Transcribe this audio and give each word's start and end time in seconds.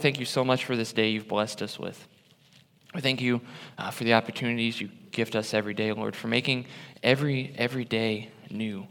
Thank 0.00 0.18
you 0.18 0.24
so 0.24 0.42
much 0.42 0.64
for 0.64 0.76
this 0.76 0.94
day 0.94 1.10
you've 1.10 1.28
blessed 1.28 1.60
us 1.60 1.78
with. 1.78 2.08
We 2.94 3.02
thank 3.02 3.20
you 3.20 3.42
uh, 3.76 3.90
for 3.90 4.04
the 4.04 4.14
opportunities 4.14 4.80
you 4.80 4.88
gift 5.10 5.36
us 5.36 5.52
every 5.52 5.74
day, 5.74 5.92
Lord, 5.92 6.16
for 6.16 6.26
making 6.26 6.64
every, 7.02 7.54
every 7.58 7.84
day 7.84 8.30
new, 8.50 8.86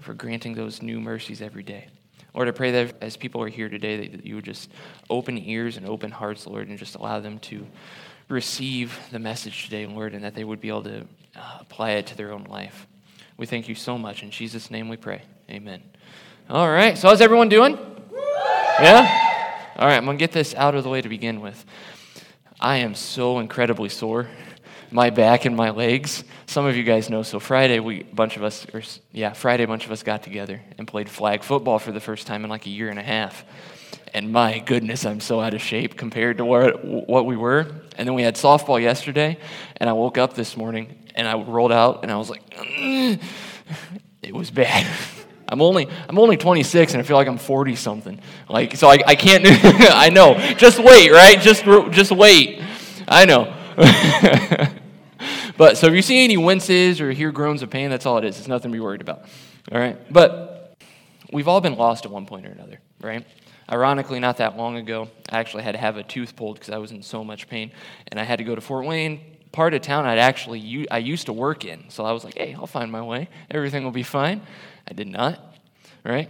for 0.00 0.12
granting 0.12 0.54
those 0.54 0.82
new 0.82 1.00
mercies 1.00 1.40
every 1.40 1.62
day. 1.62 1.88
Lord, 2.34 2.48
I 2.48 2.50
pray 2.50 2.70
that 2.70 3.02
as 3.02 3.16
people 3.16 3.42
are 3.42 3.48
here 3.48 3.70
today, 3.70 4.08
that 4.08 4.26
you 4.26 4.34
would 4.34 4.44
just 4.44 4.70
open 5.08 5.38
ears 5.38 5.78
and 5.78 5.86
open 5.86 6.10
hearts, 6.10 6.46
Lord, 6.46 6.68
and 6.68 6.78
just 6.78 6.96
allow 6.96 7.18
them 7.18 7.38
to 7.40 7.66
receive 8.28 8.98
the 9.10 9.18
message 9.18 9.64
today, 9.64 9.86
Lord, 9.86 10.14
and 10.14 10.22
that 10.22 10.34
they 10.34 10.44
would 10.44 10.60
be 10.60 10.68
able 10.68 10.84
to 10.84 11.06
uh, 11.34 11.58
apply 11.60 11.92
it 11.92 12.06
to 12.08 12.16
their 12.16 12.30
own 12.30 12.44
life. 12.44 12.86
We 13.38 13.46
thank 13.46 13.68
you 13.68 13.74
so 13.74 13.96
much. 13.96 14.22
In 14.22 14.30
Jesus' 14.30 14.70
name 14.70 14.90
we 14.90 14.98
pray. 14.98 15.22
Amen. 15.50 15.82
All 16.50 16.70
right, 16.70 16.98
so 16.98 17.08
how's 17.08 17.22
everyone 17.22 17.48
doing? 17.48 17.78
Yeah? 18.80 19.30
All 19.74 19.86
right, 19.86 19.96
I'm 19.96 20.04
going 20.04 20.18
to 20.18 20.22
get 20.22 20.32
this 20.32 20.54
out 20.54 20.74
of 20.74 20.84
the 20.84 20.90
way 20.90 21.00
to 21.00 21.08
begin 21.08 21.40
with. 21.40 21.64
I 22.60 22.76
am 22.78 22.94
so 22.94 23.38
incredibly 23.38 23.88
sore. 23.88 24.28
My 24.90 25.08
back 25.08 25.46
and 25.46 25.56
my 25.56 25.70
legs. 25.70 26.24
Some 26.44 26.66
of 26.66 26.76
you 26.76 26.82
guys 26.82 27.08
know. 27.08 27.22
So 27.22 27.40
Friday, 27.40 27.80
we 27.80 28.02
a 28.02 28.04
bunch 28.04 28.36
of 28.36 28.42
us, 28.42 28.66
or 28.74 28.82
yeah, 29.12 29.32
Friday, 29.32 29.62
a 29.62 29.66
bunch 29.66 29.86
of 29.86 29.90
us 29.90 30.02
got 30.02 30.22
together 30.22 30.60
and 30.76 30.86
played 30.86 31.08
flag 31.08 31.42
football 31.42 31.78
for 31.78 31.90
the 31.90 32.00
first 32.00 32.26
time 32.26 32.44
in 32.44 32.50
like 32.50 32.66
a 32.66 32.68
year 32.68 32.90
and 32.90 32.98
a 32.98 33.02
half. 33.02 33.46
And 34.12 34.30
my 34.30 34.58
goodness, 34.58 35.06
I'm 35.06 35.20
so 35.20 35.40
out 35.40 35.54
of 35.54 35.62
shape 35.62 35.96
compared 35.96 36.36
to 36.36 36.44
where, 36.44 36.72
what 36.72 37.24
we 37.24 37.38
were. 37.38 37.66
And 37.96 38.06
then 38.06 38.12
we 38.12 38.22
had 38.22 38.34
softball 38.34 38.80
yesterday, 38.80 39.38
and 39.78 39.88
I 39.88 39.94
woke 39.94 40.18
up 40.18 40.34
this 40.34 40.54
morning 40.54 40.98
and 41.14 41.26
I 41.26 41.34
rolled 41.34 41.72
out, 41.72 42.02
and 42.02 42.12
I 42.12 42.16
was 42.16 42.28
like, 42.28 42.48
mm. 42.50 43.18
it 44.22 44.34
was 44.34 44.50
bad. 44.50 44.86
I'm 45.52 45.60
only 45.60 45.86
I'm 46.08 46.18
only 46.18 46.38
26 46.38 46.94
and 46.94 47.02
I 47.02 47.04
feel 47.04 47.16
like 47.16 47.28
I'm 47.28 47.36
40 47.36 47.76
something. 47.76 48.18
Like 48.48 48.74
so 48.74 48.88
I, 48.88 48.98
I 49.06 49.14
can't 49.14 49.44
I 49.46 50.08
know. 50.08 50.38
Just 50.56 50.78
wait, 50.78 51.12
right? 51.12 51.38
Just 51.38 51.64
just 51.92 52.10
wait. 52.10 52.62
I 53.06 53.26
know. 53.26 53.54
but 55.58 55.76
so 55.76 55.88
if 55.88 55.94
you 55.94 56.00
see 56.00 56.24
any 56.24 56.38
winces 56.38 57.02
or 57.02 57.12
hear 57.12 57.30
groans 57.30 57.62
of 57.62 57.68
pain, 57.68 57.90
that's 57.90 58.06
all 58.06 58.16
it 58.16 58.24
is. 58.24 58.38
It's 58.38 58.48
nothing 58.48 58.70
to 58.72 58.76
be 58.76 58.80
worried 58.80 59.02
about. 59.02 59.26
All 59.70 59.78
right? 59.78 59.98
But 60.10 60.74
we've 61.30 61.48
all 61.48 61.60
been 61.60 61.76
lost 61.76 62.06
at 62.06 62.10
one 62.10 62.24
point 62.24 62.46
or 62.46 62.50
another, 62.50 62.80
right? 63.02 63.26
Ironically, 63.70 64.20
not 64.20 64.38
that 64.38 64.56
long 64.56 64.76
ago, 64.76 65.08
I 65.30 65.38
actually 65.38 65.64
had 65.64 65.72
to 65.72 65.78
have 65.78 65.98
a 65.98 66.02
tooth 66.02 66.34
pulled 66.34 66.56
because 66.56 66.70
I 66.70 66.78
was 66.78 66.92
in 66.92 67.02
so 67.02 67.22
much 67.24 67.48
pain, 67.48 67.72
and 68.08 68.18
I 68.18 68.24
had 68.24 68.38
to 68.38 68.44
go 68.44 68.54
to 68.54 68.60
Fort 68.60 68.84
Wayne, 68.84 69.20
part 69.52 69.74
of 69.74 69.82
town 69.82 70.06
I'd 70.06 70.18
actually 70.18 70.86
I 70.90 70.98
used 70.98 71.26
to 71.26 71.32
work 71.32 71.64
in. 71.64 71.84
So 71.88 72.04
I 72.04 72.12
was 72.12 72.24
like, 72.24 72.36
hey, 72.36 72.54
I'll 72.54 72.66
find 72.66 72.90
my 72.90 73.02
way. 73.02 73.28
Everything 73.50 73.84
will 73.84 73.92
be 73.92 74.02
fine. 74.02 74.40
I 74.88 74.94
did 74.94 75.08
not, 75.08 75.40
right? 76.04 76.28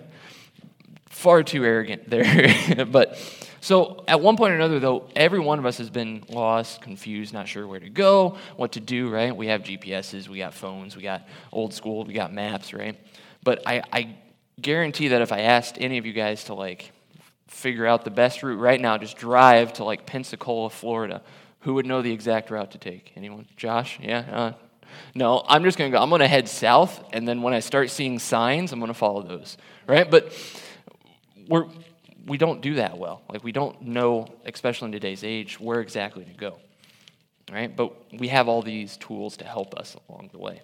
Far 1.07 1.43
too 1.43 1.65
arrogant 1.65 2.09
there. 2.11 2.85
but 2.87 3.19
so 3.63 4.03
at 4.09 4.21
one 4.21 4.37
point 4.37 4.53
or 4.53 4.57
another, 4.57 4.81
though, 4.81 5.09
every 5.15 5.39
one 5.39 5.61
of 5.61 5.67
us 5.67 5.79
has 5.79 5.89
been 5.89 6.25
lost, 6.29 6.81
confused, 6.81 7.33
not 7.33 7.47
sure 7.47 7.65
where 7.67 7.79
to 7.79 7.89
go, 7.89 8.37
what 8.57 8.73
to 8.73 8.81
do, 8.81 9.09
right? 9.09 9.35
We 9.35 9.47
have 9.47 9.63
GPSs, 9.63 10.29
we 10.29 10.39
got 10.39 10.53
phones, 10.53 10.97
we 10.97 11.03
got 11.03 11.29
old 11.53 11.73
school, 11.73 12.05
we 12.05 12.13
got 12.13 12.33
maps, 12.33 12.75
right? 12.75 12.99
But 13.45 13.63
I, 13.65 13.83
I 13.93 14.17
guarantee 14.61 15.09
that 15.09 15.23
if 15.23 15.31
I 15.31 15.43
asked 15.43 15.77
any 15.79 15.99
of 15.99 16.07
you 16.07 16.13
guys 16.13 16.45
to 16.45 16.55
like 16.55 16.91
figure 17.47 17.87
out 17.87 18.05
the 18.05 18.11
best 18.11 18.43
route 18.43 18.59
right 18.59 18.81
now, 18.81 18.99
just 18.99 19.17
drive 19.17 19.75
to 19.75 19.85
like 19.85 20.07
Pensacola, 20.07 20.69
Florida, 20.69 21.23
who 21.61 21.75
would 21.75 21.87
know 21.87 22.03
the 22.03 22.13
exact 22.13 22.51
route 22.51 22.73
to 22.73 22.79
take? 22.79 23.13
Anyone? 23.15 23.47
Josh? 23.57 24.01
Yeah? 24.03 24.25
Uh, 24.33 24.53
no, 25.15 25.43
I'm 25.47 25.65
just 25.65 25.79
going 25.79 25.91
to 25.91 25.97
go, 25.97 26.03
I'm 26.03 26.09
going 26.09 26.21
to 26.21 26.29
head 26.29 26.49
south, 26.49 27.03
and 27.13 27.27
then 27.27 27.43
when 27.43 27.55
I 27.55 27.61
start 27.61 27.91
seeing 27.91 28.19
signs, 28.19 28.73
I'm 28.73 28.79
going 28.79 28.93
to 28.93 28.99
follow 28.99 29.23
those, 29.23 29.57
right? 29.87 30.11
But 30.11 30.33
we're, 31.49 31.67
we 32.27 32.39
don't 32.39 32.61
do 32.61 32.75
that 32.75 32.99
well. 32.99 33.23
Like, 33.29 33.45
we 33.45 33.53
don't 33.53 33.83
know, 33.83 34.27
especially 34.45 34.87
in 34.87 34.93
today's 34.93 35.25
age, 35.25 35.61
where 35.61 35.81
exactly 35.81 36.25
to 36.25 36.33
go, 36.33 36.59
right? 37.51 37.75
But 37.75 37.93
we 38.13 38.29
have 38.29 38.49
all 38.49 38.63
these 38.63 38.97
tools 38.97 39.37
to 39.39 39.45
help 39.45 39.75
us 39.75 39.97
along 40.09 40.31
the 40.33 40.39
way. 40.39 40.63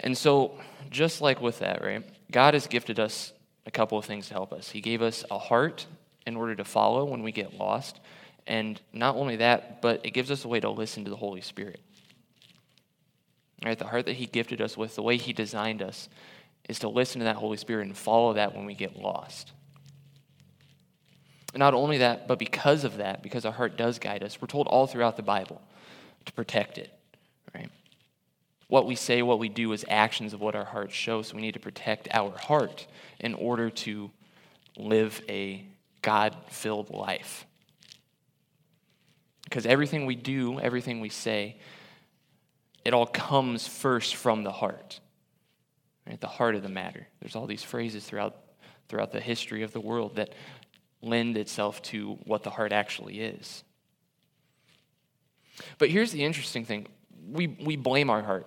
And 0.00 0.16
so, 0.16 0.58
just 0.90 1.20
like 1.20 1.40
with 1.40 1.60
that, 1.60 1.82
right? 1.82 2.04
God 2.30 2.54
has 2.54 2.66
gifted 2.66 2.98
us 2.98 3.32
a 3.66 3.70
couple 3.70 3.98
of 3.98 4.04
things 4.04 4.28
to 4.28 4.34
help 4.34 4.52
us. 4.52 4.70
He 4.70 4.80
gave 4.80 5.02
us 5.02 5.24
a 5.30 5.38
heart 5.38 5.86
in 6.26 6.36
order 6.36 6.54
to 6.56 6.64
follow 6.64 7.04
when 7.04 7.22
we 7.22 7.32
get 7.32 7.54
lost. 7.54 8.00
And 8.46 8.80
not 8.92 9.14
only 9.16 9.36
that, 9.36 9.80
but 9.80 10.04
it 10.04 10.10
gives 10.10 10.30
us 10.30 10.44
a 10.44 10.48
way 10.48 10.60
to 10.60 10.70
listen 10.70 11.04
to 11.04 11.10
the 11.10 11.16
Holy 11.16 11.40
Spirit. 11.40 11.80
Right? 13.64 13.78
The 13.78 13.86
heart 13.86 14.06
that 14.06 14.16
He 14.16 14.26
gifted 14.26 14.60
us 14.60 14.76
with, 14.76 14.96
the 14.96 15.02
way 15.02 15.16
He 15.16 15.32
designed 15.32 15.82
us, 15.82 16.08
is 16.68 16.78
to 16.80 16.88
listen 16.88 17.20
to 17.20 17.24
that 17.24 17.36
Holy 17.36 17.56
Spirit 17.56 17.86
and 17.86 17.96
follow 17.96 18.34
that 18.34 18.54
when 18.54 18.66
we 18.66 18.74
get 18.74 18.96
lost. 18.96 19.52
And 21.52 21.60
not 21.60 21.74
only 21.74 21.98
that, 21.98 22.26
but 22.26 22.38
because 22.38 22.84
of 22.84 22.96
that, 22.96 23.22
because 23.22 23.44
our 23.44 23.52
heart 23.52 23.76
does 23.76 23.98
guide 23.98 24.22
us, 24.22 24.40
we're 24.40 24.46
told 24.46 24.66
all 24.66 24.86
throughout 24.86 25.16
the 25.16 25.22
Bible 25.22 25.60
to 26.24 26.32
protect 26.32 26.78
it. 26.78 26.90
Right? 27.54 27.68
What 28.68 28.86
we 28.86 28.94
say, 28.94 29.22
what 29.22 29.38
we 29.38 29.48
do 29.48 29.72
is 29.72 29.84
actions 29.88 30.32
of 30.32 30.40
what 30.40 30.54
our 30.54 30.64
hearts 30.64 30.94
show. 30.94 31.22
So 31.22 31.36
we 31.36 31.42
need 31.42 31.54
to 31.54 31.60
protect 31.60 32.08
our 32.12 32.36
heart 32.36 32.86
in 33.20 33.34
order 33.34 33.68
to 33.68 34.10
live 34.76 35.22
a 35.28 35.64
God 36.00 36.34
filled 36.48 36.90
life. 36.90 37.46
Because 39.44 39.66
everything 39.66 40.06
we 40.06 40.14
do, 40.14 40.58
everything 40.58 41.00
we 41.00 41.10
say, 41.10 41.56
it 42.84 42.94
all 42.94 43.06
comes 43.06 43.66
first 43.66 44.16
from 44.16 44.42
the 44.42 44.52
heart. 44.52 45.00
Right? 46.06 46.20
The 46.20 46.26
heart 46.26 46.54
of 46.54 46.62
the 46.62 46.68
matter. 46.68 47.06
There's 47.20 47.36
all 47.36 47.46
these 47.46 47.62
phrases 47.62 48.04
throughout, 48.04 48.36
throughout 48.88 49.12
the 49.12 49.20
history 49.20 49.62
of 49.62 49.72
the 49.72 49.80
world 49.80 50.16
that 50.16 50.32
lend 51.00 51.36
itself 51.36 51.82
to 51.82 52.18
what 52.24 52.42
the 52.42 52.50
heart 52.50 52.72
actually 52.72 53.20
is. 53.20 53.64
But 55.78 55.90
here's 55.90 56.12
the 56.12 56.24
interesting 56.24 56.64
thing 56.64 56.88
we, 57.30 57.46
we 57.46 57.76
blame 57.76 58.10
our 58.10 58.22
heart. 58.22 58.46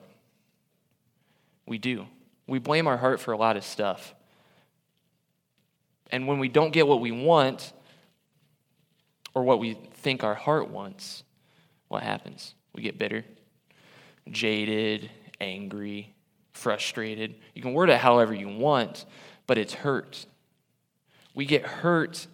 We 1.66 1.78
do. 1.78 2.08
We 2.48 2.60
blame 2.60 2.88
our 2.88 2.98
heart 2.98 3.20
for 3.20 3.32
a 3.32 3.38
lot 3.38 3.58
of 3.58 3.64
stuff. 3.64 4.14
And 6.12 6.28
when 6.28 6.40
we 6.40 6.50
don't 6.50 6.72
get 6.72 6.88
what 6.88 7.00
we 7.00 7.12
want, 7.12 7.74
or 9.36 9.44
what 9.44 9.60
we 9.60 9.74
think 9.74 10.24
our 10.24 10.34
heart 10.34 10.70
wants, 10.70 11.24
what 11.90 12.02
happens? 12.02 12.56
We 12.74 12.82
get 12.82 12.98
bitter, 12.98 13.26
jaded, 14.30 15.10
angry, 15.40 16.14
frustrated. 16.54 17.36
You 17.54 17.62
can 17.62 17.74
word 17.74 17.90
it 17.90 18.00
however 18.00 18.34
you 18.34 18.50
want, 18.50 19.06
but 19.48 19.58
it's 19.58 19.74
hurt. 19.74 20.26
We 21.34 21.46
get 21.46 21.64
hurt 21.64 22.28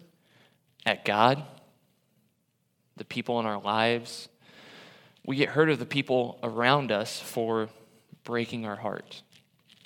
at 0.86 1.04
God, 1.04 1.42
the 2.96 3.04
people 3.04 3.40
in 3.40 3.46
our 3.46 3.60
lives. 3.60 4.28
We 5.24 5.36
get 5.36 5.50
hurt 5.50 5.70
of 5.70 5.78
the 5.78 5.86
people 5.86 6.38
around 6.42 6.92
us 6.92 7.20
for 7.20 7.68
breaking 8.24 8.66
our 8.66 8.76
heart. 8.76 9.22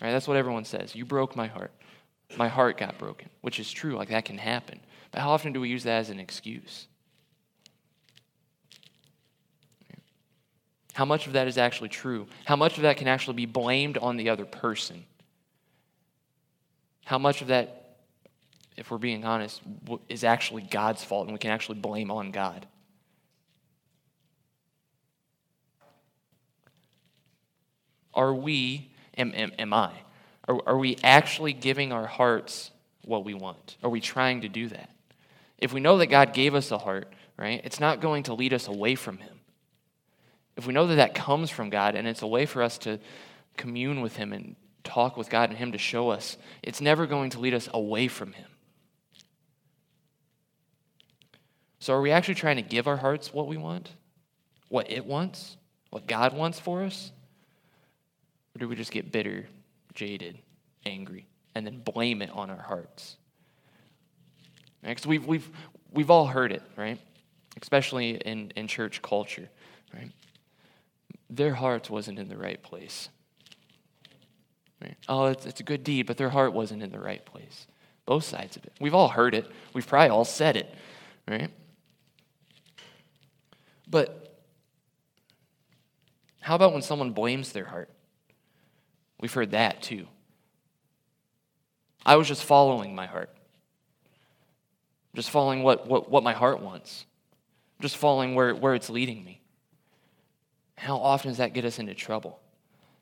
Right? 0.01 0.13
That's 0.13 0.29
what 0.29 0.37
everyone 0.37 0.65
says. 0.65 0.95
You 0.95 1.05
broke 1.05 1.37
my 1.37 1.47
heart. 1.47 1.73
My 2.37 2.49
heart 2.49 2.77
got 2.77 2.99
broken, 2.99 3.31
which 3.41 3.59
is 3.59 3.71
true. 3.71 3.97
Like 3.97 4.09
that 4.11 4.25
can 4.25 4.39
happen. 4.39 4.81
But 5.11 5.21
how 5.23 5.31
often 5.31 5.53
do 5.53 5.61
we 5.61 5.69
use 5.69 5.85
that 5.85 6.01
as 6.01 6.11
an 6.11 6.19
excuse? 6.19 6.89
How 10.97 11.05
much 11.05 11.27
of 11.27 11.35
that 11.35 11.47
is 11.47 11.59
actually 11.59 11.91
true? 11.91 12.27
How 12.47 12.57
much 12.57 12.79
of 12.79 12.85
that 12.85 12.97
can 12.97 13.07
actually 13.07 13.35
be 13.35 13.45
blamed 13.45 13.99
on 13.99 14.17
the 14.17 14.31
other 14.31 14.47
person? 14.47 15.05
How 17.05 17.19
much 17.19 17.43
of 17.43 17.49
that, 17.49 17.99
if 18.79 18.91
we're 18.91 18.97
being 18.97 19.23
honest, 19.23 19.61
is 20.09 20.25
actually 20.25 20.63
God's 20.63 21.05
fault 21.05 21.25
and 21.25 21.35
we 21.35 21.39
can 21.39 21.51
actually 21.51 21.81
blame 21.81 22.11
on 22.11 22.31
God? 22.31 22.67
Are 28.15 28.33
we, 28.33 28.91
am, 29.19 29.35
am, 29.35 29.53
am 29.59 29.75
I, 29.75 29.93
are, 30.49 30.63
are 30.67 30.79
we 30.79 30.97
actually 31.05 31.53
giving 31.53 31.93
our 31.93 32.07
hearts 32.07 32.71
what 33.05 33.23
we 33.23 33.35
want? 33.35 33.77
Are 33.83 33.91
we 33.91 34.01
trying 34.01 34.41
to 34.41 34.49
do 34.49 34.69
that? 34.69 34.89
If 35.59 35.75
we 35.75 35.81
know 35.81 35.99
that 35.99 36.07
God 36.07 36.33
gave 36.33 36.55
us 36.55 36.71
a 36.71 36.79
heart, 36.79 37.13
right, 37.37 37.61
it's 37.65 37.81
not 37.81 38.01
going 38.01 38.23
to 38.23 38.33
lead 38.33 38.55
us 38.55 38.67
away 38.67 38.95
from 38.95 39.19
Him 39.19 39.36
if 40.57 40.67
we 40.67 40.73
know 40.73 40.87
that 40.87 40.97
that 40.97 41.15
comes 41.15 41.51
from 41.51 41.71
God 41.71 41.95
and 41.95 42.09
it's 42.09 42.23
a 42.23 42.27
way 42.27 42.47
for 42.47 42.63
us 42.63 42.79
to 42.79 42.99
commune 43.57 44.01
with 44.01 44.17
Him 44.17 44.33
and 44.33 44.57
talk 44.85 45.17
with 45.17 45.29
God 45.29 45.51
and 45.51 45.59
Him 45.59 45.73
to 45.73 45.79
show 45.79 46.11
us, 46.11 46.37
it's 46.63 46.81
never 46.81 47.07
going 47.07 47.31
to 47.31 47.41
lead 47.41 47.55
us 47.55 47.69
away 47.73 48.09
from 48.09 48.33
Him. 48.33 48.49
So, 51.79 51.95
are 51.95 52.01
we 52.01 52.11
actually 52.11 52.35
trying 52.35 52.57
to 52.57 52.63
give 52.63 52.89
our 52.89 52.97
hearts 52.97 53.33
what 53.33 53.47
we 53.47 53.57
want? 53.57 53.91
What 54.69 54.91
it 54.91 55.05
wants? 55.05 55.57
What 55.91 56.07
God 56.07 56.35
wants 56.35 56.59
for 56.59 56.83
us? 56.83 57.13
Or 58.55 58.59
do 58.59 58.69
we 58.69 58.75
just 58.75 58.91
get 58.91 59.13
bitter, 59.13 59.47
jaded, 59.95 60.39
angry, 60.85 61.27
and 61.55 61.67
then 61.67 61.79
blame 61.79 62.23
it 62.23 62.31
on 62.31 62.51
our 62.51 62.61
hearts? 62.61 63.17
Because 64.83 65.05
right? 65.05 65.11
we've, 65.11 65.27
we've, 65.27 65.51
we've 65.93 66.11
all 66.11 66.27
heard 66.27 66.53
it, 66.53 66.63
right? 66.77 66.99
Especially 67.61 68.17
in, 68.17 68.53
in 68.57 68.67
church 68.67 69.03
culture, 69.03 69.49
right? 69.95 70.11
Their 71.29 71.55
heart 71.55 71.91
wasn't 71.91 72.19
in 72.19 72.29
the 72.29 72.37
right 72.37 72.63
place. 72.63 73.09
Right? 74.81 74.97
Oh, 75.09 75.27
it's, 75.27 75.47
it's 75.47 75.61
a 75.61 75.65
good 75.65 75.85
deed, 75.85 76.07
but 76.07 76.17
their 76.17 76.31
heart 76.31 76.53
wasn't 76.53 76.83
in 76.83 76.91
the 76.91 77.01
right 77.01 77.25
place. 77.25 77.67
Both 78.05 78.25
sides 78.25 78.57
of 78.57 78.65
it. 78.65 78.73
We've 78.81 78.95
all 78.95 79.09
heard 79.09 79.35
it. 79.35 79.51
We've 79.73 79.87
probably 79.87 80.11
all 80.11 80.25
said 80.25 80.57
it, 80.57 80.73
right? 81.29 81.51
But 83.89 84.41
how 86.41 86.55
about 86.55 86.73
when 86.73 86.83
someone 86.83 87.11
blames 87.11 87.53
their 87.53 87.65
heart? 87.65 87.91
We've 89.21 89.33
heard 89.33 89.53
that 89.53 89.83
too. 89.83 90.07
I 92.05 92.17
was 92.17 92.29
just 92.29 92.45
following 92.45 92.95
my 92.95 93.07
heart, 93.07 93.31
just 95.15 95.31
following 95.31 95.65
what, 95.65 95.89
what, 95.89 96.09
what 96.09 96.23
my 96.23 96.33
heart 96.35 96.63
wants, 96.63 97.05
just 97.81 97.97
following 97.97 98.37
where, 98.37 98.55
where 98.55 98.75
it's 98.75 98.89
leading 98.89 99.25
me. 99.25 99.41
How 100.77 100.97
often 100.97 101.31
does 101.31 101.39
that 101.39 101.55
get 101.55 101.65
us 101.65 101.79
into 101.79 101.95
trouble? 101.95 102.39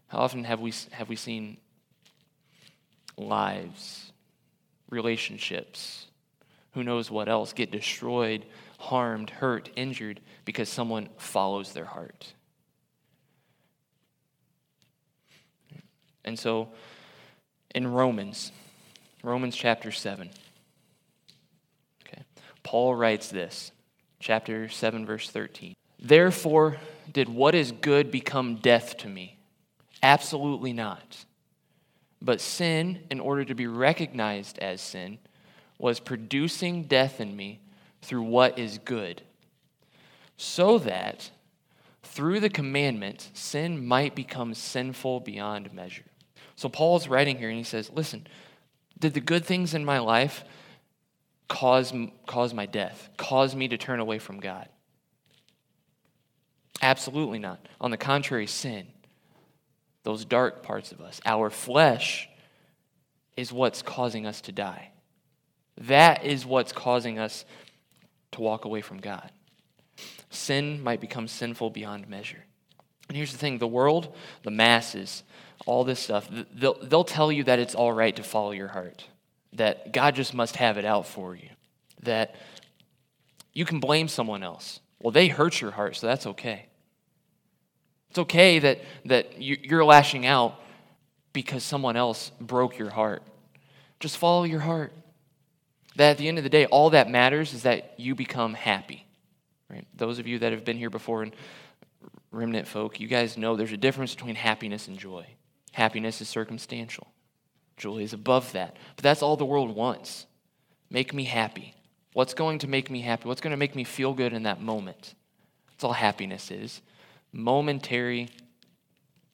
How 0.09 0.19
often 0.19 0.44
have 0.44 0.61
we, 0.61 0.73
have 0.93 1.09
we 1.09 1.17
seen 1.17 1.59
lives, 3.17 4.12
relationships, 4.91 6.06
who 6.73 6.85
knows 6.85 7.11
what 7.11 7.29
else, 7.29 7.53
get 7.53 7.71
destroyed, 7.71 8.47
harmed, 8.79 9.31
hurt, 9.31 9.71
injured 9.76 10.21
because 10.44 10.69
someone 10.69 11.09
follows 11.19 11.73
their 11.73 11.85
heart? 11.85 12.32
And 16.25 16.38
so 16.38 16.69
in 17.75 17.87
Romans, 17.87 18.53
Romans 19.23 19.56
chapter 19.56 19.91
7, 19.91 20.31
okay, 22.06 22.23
Paul 22.62 22.94
writes 22.94 23.29
this, 23.29 23.73
chapter 24.20 24.69
7, 24.69 25.05
verse 25.05 25.29
13. 25.29 25.75
Therefore, 25.99 26.77
did 27.12 27.29
what 27.29 27.55
is 27.55 27.73
good 27.73 28.11
become 28.11 28.56
death 28.56 28.97
to 28.99 29.09
me? 29.09 29.39
Absolutely 30.03 30.73
not. 30.73 31.25
But 32.21 32.41
sin, 32.41 33.01
in 33.11 33.21
order 33.21 33.45
to 33.45 33.55
be 33.55 33.67
recognized 33.67 34.59
as 34.59 34.81
sin, 34.81 35.19
was 35.79 36.01
producing 36.01 36.85
death 36.85 37.21
in 37.21 37.37
me 37.37 37.61
through 38.03 38.23
what 38.23 38.59
is 38.59 38.79
good, 38.79 39.23
so 40.37 40.79
that 40.79 41.31
through 42.03 42.41
the 42.41 42.51
commandment, 42.51 43.31
sin 43.35 43.87
might 43.87 44.15
become 44.15 44.55
sinful 44.55 45.21
beyond 45.21 45.73
measure. 45.73 46.05
So 46.56 46.69
Paul's 46.69 47.09
writing 47.09 47.39
here 47.39 47.49
and 47.49 47.59
he 47.59 47.65
says, 47.65 47.91
Listen, 47.91 48.27
did 48.99 49.15
the 49.15 49.21
good 49.21 49.45
things 49.45 49.75
in 49.75 49.85
my 49.85 49.99
life 49.99 50.45
cause, 51.49 51.93
cause 52.27 52.55
my 52.55 52.67
death, 52.67 53.09
cause 53.17 53.56
me 53.56 53.69
to 53.69 53.79
turn 53.79 54.01
away 54.01 54.19
from 54.19 54.39
God? 54.39 54.69
Absolutely 56.84 57.38
not. 57.38 57.66
On 57.81 57.90
the 57.90 57.96
contrary, 57.96 58.46
sin, 58.46 58.86
those 60.02 60.26
dark 60.26 60.62
parts 60.62 60.92
of 60.92 61.00
us, 61.00 61.19
our 61.25 61.48
flesh, 61.48 62.28
is 63.38 63.50
what's 63.50 63.81
causing 63.81 64.26
us 64.26 64.42
to 64.42 64.52
die. 64.52 64.90
That 65.78 66.26
is 66.26 66.44
what's 66.44 66.72
causing 66.72 67.19
us 67.19 67.46
to 68.32 68.42
walk 68.42 68.66
away 68.66 68.82
from 68.82 68.98
God. 68.98 69.32
Sin 70.28 70.82
might 70.82 71.00
become 71.00 71.26
sinful 71.26 71.70
beyond 71.70 72.06
measure. 72.06 72.44
And 73.08 73.16
here's 73.16 73.32
the 73.32 73.38
thing 73.38 73.56
the 73.56 73.66
world, 73.66 74.14
the 74.42 74.50
masses, 74.50 75.22
all 75.64 75.84
this 75.84 76.00
stuff, 76.00 76.28
they'll, 76.54 76.76
they'll 76.82 77.02
tell 77.02 77.32
you 77.32 77.44
that 77.44 77.60
it's 77.60 77.75
all 77.75 77.94
right 77.94 78.14
to 78.14 78.22
follow 78.22 78.50
your 78.50 78.69
heart, 78.69 79.06
that 79.54 79.90
God 79.94 80.16
just 80.16 80.34
must 80.34 80.56
have 80.56 80.76
it 80.76 80.84
out 80.84 81.06
for 81.06 81.34
you, 81.34 81.48
that 82.02 82.34
you 83.54 83.64
can 83.64 83.81
blame 83.81 84.06
someone 84.06 84.42
else. 84.42 84.81
Well, 85.00 85.12
they 85.12 85.28
hurt 85.28 85.62
your 85.62 85.70
heart, 85.70 85.96
so 85.96 86.06
that's 86.06 86.26
okay. 86.26 86.66
It's 88.14 88.20
okay 88.20 88.61
that, 88.61 88.78
that 89.06 89.43
you're 89.43 89.84
lashing 89.84 90.25
out 90.25 90.61
because 91.32 91.64
someone 91.64 91.96
else 91.96 92.31
broke 92.40 92.78
your 92.78 92.90
heart. 92.90 93.25
Just 93.99 94.19
follow 94.19 94.44
your 94.44 94.61
heart. 94.61 94.93
That 95.96 96.11
at 96.11 96.19
the 96.19 96.28
end 96.28 96.38
of 96.38 96.44
the 96.44 96.49
day, 96.49 96.66
all 96.66 96.90
that 96.90 97.11
matters 97.11 97.52
is 97.52 97.64
that 97.64 97.94
you 97.96 98.14
become 98.14 98.55
happy. 98.55 99.05
Right? 99.69 99.84
Those 99.96 100.20
of 100.20 100.28
you 100.28 100.38
that 100.38 100.52
have 100.52 100.64
been 100.64 100.78
here 100.78 100.90
before 100.90 101.25
and 101.25 101.34
remnant 102.31 102.69
folk, 102.69 103.00
you 103.00 103.08
guys 103.08 103.37
know 103.37 103.56
there's 103.56 103.72
a 103.72 103.76
difference 103.76 104.14
between 104.14 104.37
happiness 104.37 104.87
and 104.87 104.96
joy. 104.96 105.26
Happiness 105.72 106.20
is 106.20 106.28
circumstantial, 106.28 107.08
joy 107.76 107.99
is 107.99 108.12
above 108.12 108.52
that. 108.52 108.76
But 108.94 109.02
that's 109.02 109.22
all 109.22 109.37
the 109.37 109.44
world 109.44 109.75
wants. 109.75 110.26
Make 110.88 111.12
me 111.12 111.25
happy. 111.25 111.75
What's 112.12 112.32
going 112.32 112.60
to 112.60 112.69
make 112.69 112.93
me 112.93 113.00
happy? 113.00 113.26
What's 113.26 113.40
going 113.40 113.50
to 113.50 113.56
make 113.56 113.75
me 113.75 113.82
feel 113.82 114.14
good 114.14 114.32
in 114.32 114.44
that 114.44 114.60
moment? 114.60 115.17
That's 115.72 115.82
all 115.82 115.94
happiness 115.94 116.52
is 116.52 116.81
momentary 117.34 118.28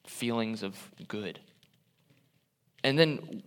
feelings 0.06 0.62
of 0.62 0.76
good. 1.06 1.38
And 2.82 2.98
then 2.98 3.42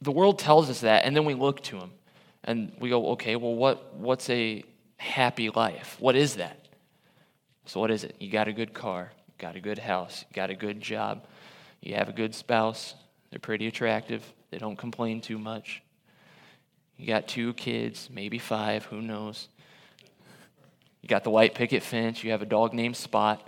the 0.00 0.10
world 0.10 0.38
tells 0.38 0.70
us 0.70 0.80
that, 0.80 1.04
and 1.04 1.14
then 1.14 1.24
we 1.24 1.34
look 1.34 1.62
to 1.64 1.76
Him 1.78 1.90
and 2.44 2.72
we 2.80 2.88
go, 2.88 3.10
okay, 3.10 3.36
well, 3.36 3.54
what, 3.54 3.94
what's 3.94 4.28
a 4.30 4.64
happy 4.96 5.50
life? 5.50 5.96
What 6.00 6.16
is 6.16 6.36
that? 6.36 6.58
So, 7.66 7.78
what 7.78 7.90
is 7.90 8.02
it? 8.02 8.16
You 8.18 8.30
got 8.30 8.48
a 8.48 8.52
good 8.52 8.74
car, 8.74 9.12
got 9.38 9.54
a 9.54 9.60
good 9.60 9.78
house, 9.78 10.24
you 10.28 10.34
got 10.34 10.50
a 10.50 10.54
good 10.54 10.80
job, 10.80 11.26
you 11.80 11.94
have 11.94 12.08
a 12.08 12.12
good 12.12 12.34
spouse, 12.34 12.94
they're 13.30 13.38
pretty 13.38 13.68
attractive, 13.68 14.24
they 14.50 14.58
don't 14.58 14.76
complain 14.76 15.20
too 15.20 15.38
much. 15.38 15.82
You 16.96 17.06
got 17.06 17.28
two 17.28 17.52
kids, 17.54 18.08
maybe 18.12 18.38
five, 18.38 18.84
who 18.86 19.00
knows? 19.00 19.48
You 21.02 21.08
got 21.08 21.24
the 21.24 21.30
white 21.30 21.54
picket 21.54 21.82
fence, 21.82 22.24
you 22.24 22.32
have 22.32 22.42
a 22.42 22.46
dog 22.46 22.74
named 22.74 22.96
Spot, 22.96 23.46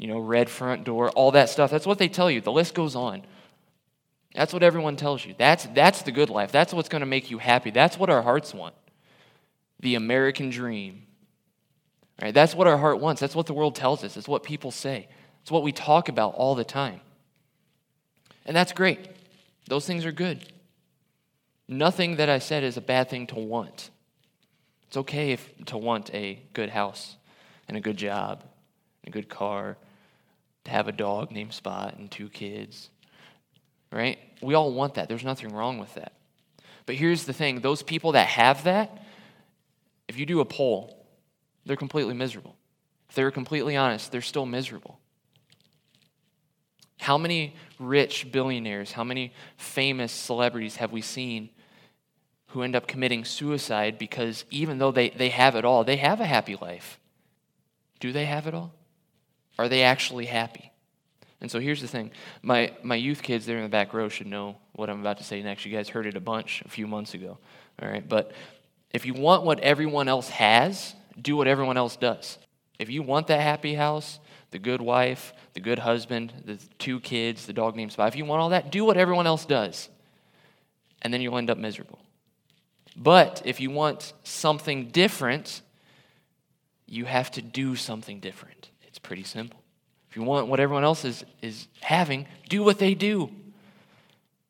you 0.00 0.06
know, 0.06 0.18
red 0.18 0.48
front 0.48 0.84
door, 0.84 1.10
all 1.10 1.32
that 1.32 1.50
stuff. 1.50 1.70
That's 1.70 1.86
what 1.86 1.98
they 1.98 2.08
tell 2.08 2.30
you. 2.30 2.40
The 2.40 2.50
list 2.50 2.74
goes 2.74 2.96
on. 2.96 3.22
That's 4.34 4.52
what 4.52 4.62
everyone 4.62 4.96
tells 4.96 5.26
you. 5.26 5.34
That's, 5.36 5.66
that's 5.74 6.02
the 6.02 6.10
good 6.10 6.30
life. 6.30 6.50
That's 6.50 6.72
what's 6.72 6.88
going 6.88 7.00
to 7.00 7.06
make 7.06 7.30
you 7.30 7.36
happy. 7.36 7.70
That's 7.70 7.98
what 7.98 8.08
our 8.08 8.22
hearts 8.22 8.54
want. 8.54 8.74
The 9.80 9.96
American 9.96 10.48
dream. 10.48 11.02
Right? 12.20 12.32
That's 12.32 12.54
what 12.54 12.66
our 12.66 12.78
heart 12.78 12.98
wants. 12.98 13.20
That's 13.20 13.34
what 13.34 13.44
the 13.46 13.52
world 13.52 13.74
tells 13.74 14.02
us. 14.02 14.16
It's 14.16 14.26
what 14.26 14.42
people 14.42 14.70
say. 14.70 15.06
It's 15.42 15.50
what 15.50 15.62
we 15.62 15.72
talk 15.72 16.08
about 16.08 16.34
all 16.34 16.54
the 16.54 16.64
time. 16.64 17.00
And 18.46 18.56
that's 18.56 18.72
great. 18.72 19.00
Those 19.68 19.86
things 19.86 20.06
are 20.06 20.12
good. 20.12 20.50
Nothing 21.68 22.16
that 22.16 22.30
I 22.30 22.38
said 22.38 22.64
is 22.64 22.78
a 22.78 22.82
bad 22.82 23.10
thing 23.10 23.26
to 23.28 23.36
want. 23.36 23.90
It's 24.88 24.96
okay 24.96 25.32
if, 25.32 25.46
to 25.66 25.76
want 25.76 26.12
a 26.14 26.40
good 26.54 26.70
house 26.70 27.16
and 27.68 27.76
a 27.76 27.80
good 27.80 27.98
job 27.98 28.42
and 29.04 29.14
a 29.14 29.16
good 29.16 29.28
car, 29.28 29.76
have 30.70 30.88
a 30.88 30.92
dog 30.92 31.30
named 31.30 31.52
Spot 31.52 31.94
and 31.96 32.10
two 32.10 32.28
kids. 32.28 32.90
Right? 33.92 34.18
We 34.40 34.54
all 34.54 34.72
want 34.72 34.94
that. 34.94 35.08
There's 35.08 35.24
nothing 35.24 35.52
wrong 35.52 35.78
with 35.78 35.94
that. 35.94 36.12
But 36.86 36.94
here's 36.94 37.24
the 37.24 37.32
thing 37.32 37.60
those 37.60 37.82
people 37.82 38.12
that 38.12 38.28
have 38.28 38.64
that, 38.64 39.04
if 40.08 40.18
you 40.18 40.26
do 40.26 40.40
a 40.40 40.44
poll, 40.44 41.06
they're 41.64 41.76
completely 41.76 42.14
miserable. 42.14 42.56
If 43.08 43.14
they're 43.14 43.30
completely 43.30 43.76
honest, 43.76 44.12
they're 44.12 44.22
still 44.22 44.46
miserable. 44.46 44.98
How 46.98 47.16
many 47.18 47.54
rich 47.78 48.30
billionaires, 48.30 48.92
how 48.92 49.04
many 49.04 49.32
famous 49.56 50.12
celebrities 50.12 50.76
have 50.76 50.92
we 50.92 51.00
seen 51.00 51.50
who 52.48 52.62
end 52.62 52.76
up 52.76 52.86
committing 52.86 53.24
suicide 53.24 53.98
because 53.98 54.44
even 54.50 54.78
though 54.78 54.92
they, 54.92 55.10
they 55.10 55.30
have 55.30 55.56
it 55.56 55.64
all, 55.64 55.82
they 55.82 55.96
have 55.96 56.20
a 56.20 56.26
happy 56.26 56.56
life? 56.60 56.98
Do 58.00 58.12
they 58.12 58.26
have 58.26 58.46
it 58.46 58.54
all? 58.54 58.72
Are 59.60 59.68
they 59.68 59.82
actually 59.82 60.24
happy? 60.24 60.72
And 61.42 61.50
so 61.50 61.60
here's 61.60 61.82
the 61.82 61.86
thing 61.86 62.12
my, 62.40 62.72
my 62.82 62.94
youth 62.94 63.22
kids 63.22 63.44
there 63.44 63.58
in 63.58 63.62
the 63.62 63.68
back 63.68 63.92
row 63.92 64.08
should 64.08 64.26
know 64.26 64.56
what 64.72 64.88
I'm 64.88 65.00
about 65.00 65.18
to 65.18 65.24
say 65.24 65.42
next. 65.42 65.66
You 65.66 65.76
guys 65.76 65.90
heard 65.90 66.06
it 66.06 66.16
a 66.16 66.20
bunch 66.20 66.62
a 66.64 66.70
few 66.70 66.86
months 66.86 67.12
ago. 67.12 67.36
All 67.82 67.86
right, 67.86 68.08
but 68.08 68.32
if 68.90 69.04
you 69.04 69.12
want 69.12 69.42
what 69.42 69.60
everyone 69.60 70.08
else 70.08 70.30
has, 70.30 70.94
do 71.20 71.36
what 71.36 71.46
everyone 71.46 71.76
else 71.76 71.96
does. 71.96 72.38
If 72.78 72.88
you 72.88 73.02
want 73.02 73.26
that 73.26 73.42
happy 73.42 73.74
house, 73.74 74.18
the 74.50 74.58
good 74.58 74.80
wife, 74.80 75.34
the 75.52 75.60
good 75.60 75.80
husband, 75.80 76.32
the 76.46 76.56
two 76.78 76.98
kids, 76.98 77.44
the 77.44 77.52
dog 77.52 77.76
named 77.76 77.92
Spot, 77.92 78.08
if 78.08 78.16
you 78.16 78.24
want 78.24 78.40
all 78.40 78.48
that, 78.48 78.72
do 78.72 78.86
what 78.86 78.96
everyone 78.96 79.26
else 79.26 79.44
does. 79.44 79.90
And 81.02 81.12
then 81.12 81.20
you'll 81.20 81.36
end 81.36 81.50
up 81.50 81.58
miserable. 81.58 81.98
But 82.96 83.42
if 83.44 83.60
you 83.60 83.70
want 83.70 84.14
something 84.24 84.88
different, 84.88 85.60
you 86.86 87.04
have 87.04 87.30
to 87.32 87.42
do 87.42 87.76
something 87.76 88.20
different. 88.20 88.69
Pretty 89.02 89.24
simple. 89.24 89.60
If 90.10 90.16
you 90.16 90.22
want 90.22 90.48
what 90.48 90.60
everyone 90.60 90.84
else 90.84 91.04
is, 91.04 91.24
is 91.40 91.68
having, 91.80 92.26
do 92.48 92.62
what 92.62 92.78
they 92.78 92.94
do. 92.94 93.30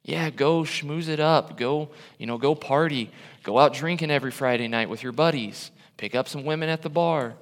Yeah, 0.03 0.31
go 0.31 0.63
schmooze 0.63 1.09
it 1.09 1.21
up. 1.21 1.59
Go, 1.59 1.91
you 2.19 2.27
know, 2.27 2.39
go 2.39 2.55
party. 2.55 3.11
Go 3.43 3.59
out 3.59 3.75
drinking 3.75 4.11
every 4.11 4.31
Friday 4.31 4.69
night 4.69 4.89
with 4.89 5.03
your 5.03 5.13
buddies 5.13 5.71
pick 6.01 6.15
up 6.15 6.27
some 6.27 6.47
women 6.47 6.71
at 6.71 6.81
the 6.81 6.89
bar. 6.89 7.35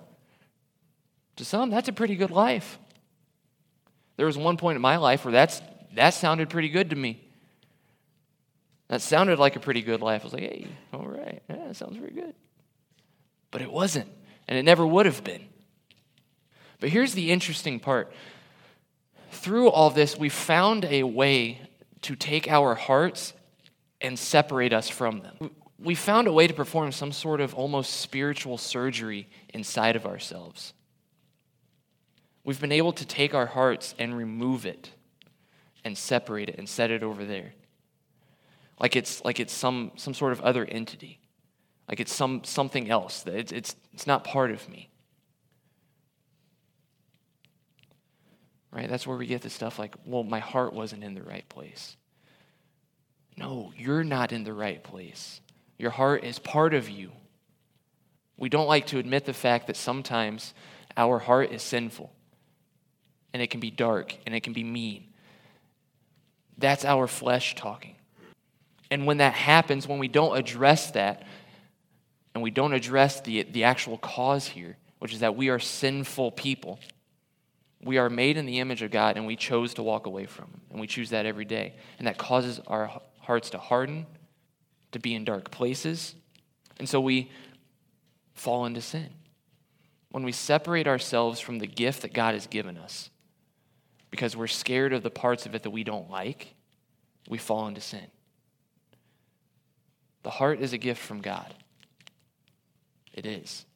To 1.37 1.45
some, 1.45 1.71
that's 1.71 1.89
a 1.89 1.93
pretty 1.93 2.17
good 2.17 2.33
life. 2.33 2.81
There 4.17 4.27
was 4.27 4.37
one 4.37 4.57
point 4.57 4.75
in 4.75 4.83
my 4.83 4.97
life 4.97 5.25
where 5.25 5.31
that's, 5.31 5.63
that 5.95 6.11
sounded 6.11 6.51
pretty 6.51 6.69
good 6.69 6.91
to 6.91 6.97
me. 6.97 7.23
That 8.89 9.01
sounded 9.01 9.39
like 9.39 9.55
a 9.55 9.61
pretty 9.61 9.81
good 9.81 10.01
life. 10.01 10.23
I 10.23 10.25
was 10.25 10.33
like, 10.33 10.43
hey, 10.43 10.67
all 10.93 11.07
right, 11.07 11.41
yeah, 11.49 11.67
that 11.69 11.77
sounds 11.77 11.97
very 11.97 12.11
good. 12.11 12.35
But 13.53 13.63
it 13.63 13.71
wasn't, 13.71 14.11
and 14.49 14.59
it 14.59 14.65
never 14.65 14.85
would 14.85 15.07
have 15.07 15.23
been. 15.23 15.47
But 16.81 16.91
here's 16.91 17.15
the 17.15 17.31
interesting 17.31 17.81
part. 17.81 18.13
Through 19.31 19.71
all 19.71 19.91
this, 19.91 20.17
we 20.17 20.29
found 20.29 20.85
a 20.85 21.03
way 21.03 21.61
to 22.03 22.17
take 22.17 22.49
our 22.49 22.75
hearts 22.75 23.33
and 24.01 24.19
separate 24.19 24.73
us 24.73 24.89
from 24.89 25.21
them 25.21 25.51
we 25.79 25.95
found 25.95 26.27
a 26.27 26.33
way 26.33 26.47
to 26.47 26.55
perform 26.55 26.91
some 26.91 27.13
sort 27.13 27.41
of 27.41 27.55
almost 27.55 28.01
spiritual 28.01 28.59
surgery 28.59 29.29
inside 29.55 29.95
of 29.97 30.07
ourselves. 30.07 30.75
We've 32.45 32.61
been 32.61 32.73
able 32.73 32.93
to 32.95 33.07
take 33.07 33.35
our 33.35 33.47
hearts 33.47 33.95
and 33.99 34.17
remove 34.17 34.67
it 34.67 34.91
and 35.85 35.97
separate 35.97 36.49
it 36.49 36.57
and 36.59 36.69
set 36.69 36.91
it 36.91 37.03
over 37.03 37.25
there. 37.25 37.53
Like 38.81 38.97
it's, 38.97 39.25
like 39.25 39.39
it's 39.39 39.53
some, 39.53 39.93
some 39.97 40.15
sort 40.15 40.33
of 40.33 40.41
other 40.41 40.65
entity. 40.65 41.21
Like 41.89 42.01
it's 42.01 42.13
some, 42.13 42.43
something 42.45 42.91
else. 42.91 43.25
It's, 43.27 43.53
it's, 43.53 43.77
it's 43.93 44.07
not 44.07 44.25
part 44.25 44.51
of 44.51 44.69
me. 44.69 44.91
Right? 48.79 48.89
That's 48.89 49.09
where 49.09 49.17
we 49.17 49.27
get 49.27 49.43
the 49.43 49.51
stuff 49.51 49.77
like, 49.77 49.97
well, 50.07 50.23
my 50.23 50.39
heart 50.39 50.73
wasn't 50.73 51.03
in 51.03 51.15
the 51.15 51.23
right 51.25 51.47
place. 51.49 51.97
No, 53.37 53.73
you're 53.77 54.05
not 54.05 54.31
in 54.31 54.45
the 54.45 54.53
right 54.53 54.81
place. 54.81 55.41
Your 55.79 55.91
heart 55.91 56.23
is 56.23 56.39
part 56.39 56.75
of 56.75 56.89
you. 56.89 57.11
We 58.37 58.49
don't 58.49 58.69
like 58.69 58.87
to 58.89 59.01
admit 59.01 59.25
the 59.25 59.33
fact 59.33 59.67
that 59.67 59.75
sometimes 59.75 60.55
our 60.97 61.19
heart 61.19 61.51
is 61.51 61.61
sinful 61.61 62.13
and 63.33 63.43
it 63.43 63.49
can 63.51 63.59
be 63.59 63.73
dark 63.73 64.15
and 64.25 64.33
it 64.33 64.45
can 64.45 64.53
be 64.53 64.63
mean. 64.63 65.09
That's 66.57 66.85
our 66.85 67.09
flesh 67.09 67.57
talking. 67.57 67.97
And 68.93 69.07
when 69.07 69.17
that 69.17 69.35
happens, 69.35 69.89
when 69.89 69.99
we 69.99 70.07
don't 70.07 70.37
address 70.37 70.93
that, 70.93 71.25
and 72.33 72.45
we 72.45 72.53
don't 72.53 72.75
address 72.75 73.23
the, 73.23 73.43
the 73.43 73.65
actual 73.65 73.99
cause 73.99 74.47
here, 74.47 74.77
which 75.01 75.13
is 75.13 75.19
that 75.19 75.35
we 75.35 75.49
are 75.49 75.59
sinful 75.59 76.31
people, 76.31 76.79
we 77.83 77.99
are 77.99 78.11
made 78.11 78.37
in 78.37 78.47
the 78.47 78.59
image 78.59 78.83
of 78.83 78.91
God 78.91 79.17
and 79.17 79.27
we 79.27 79.37
chose 79.37 79.75
to 79.75 79.83
walk 79.83 80.07
away 80.07 80.27
from 80.27 80.47
Him. 80.47 80.61
And 80.71 80.81
we 80.81 80.87
choose 80.87 81.11
that 81.11 81.27
every 81.27 81.45
day. 81.45 81.77
And 81.99 82.07
that 82.07 82.19
causes 82.19 82.61
our 82.67 82.91
hearts 83.21 83.51
to 83.51 83.59
harden, 83.59 84.07
to 84.93 84.99
be 84.99 85.15
in 85.15 85.25
dark 85.25 85.51
places. 85.51 86.15
And 86.79 86.89
so 86.89 87.01
we 87.01 87.31
fall 88.35 88.67
into 88.67 88.81
sin. 88.81 89.11
When 90.11 90.25
we 90.25 90.33
separate 90.33 90.89
ourselves 90.89 91.39
from 91.39 91.59
the 91.59 91.67
gift 91.67 92.03
that 92.03 92.15
God 92.15 92.35
has 92.35 92.47
given 92.47 92.79
us, 92.79 93.11
because 94.11 94.37
we're 94.37 94.47
scared 94.47 94.93
of 94.93 95.03
the 95.03 95.11
parts 95.11 95.45
of 95.47 95.55
it 95.55 95.63
that 95.63 95.71
we 95.71 95.85
don't 95.85 96.11
like, 96.11 96.55
we 97.29 97.39
fall 97.39 97.69
into 97.69 97.81
sin. 97.81 98.07
The 100.23 100.31
heart 100.31 100.61
is 100.61 100.73
a 100.73 100.79
gift 100.79 101.01
from 101.01 101.21
God. 101.21 101.55
It 103.13 103.27
is. 103.27 103.67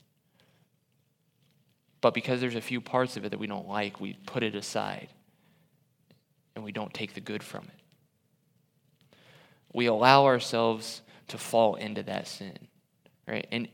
But 2.03 2.13
because 2.13 2.41
there's 2.41 2.57
a 2.57 2.61
few 2.61 2.83
parts 2.83 3.17
of 3.17 3.25
it 3.25 3.31
that 3.31 3.39
we 3.39 3.47
don't 3.47 3.69
like, 3.69 4.01
we 4.01 4.15
put 4.27 4.43
it 4.43 4.55
aside 4.55 5.09
and 6.55 6.63
we 6.63 6.73
don't 6.73 6.93
take 6.93 7.15
the 7.15 7.21
good 7.21 7.43
from 7.43 7.65
it. 7.65 9.17
We 9.73 9.87
allow 9.87 10.27
ourselves 10.27 11.01
to 11.29 11.39
fall 11.39 11.77
into 11.77 12.03
that 12.03 12.27
sin, 12.27 12.59
right? 13.27 13.47
And 13.51 13.69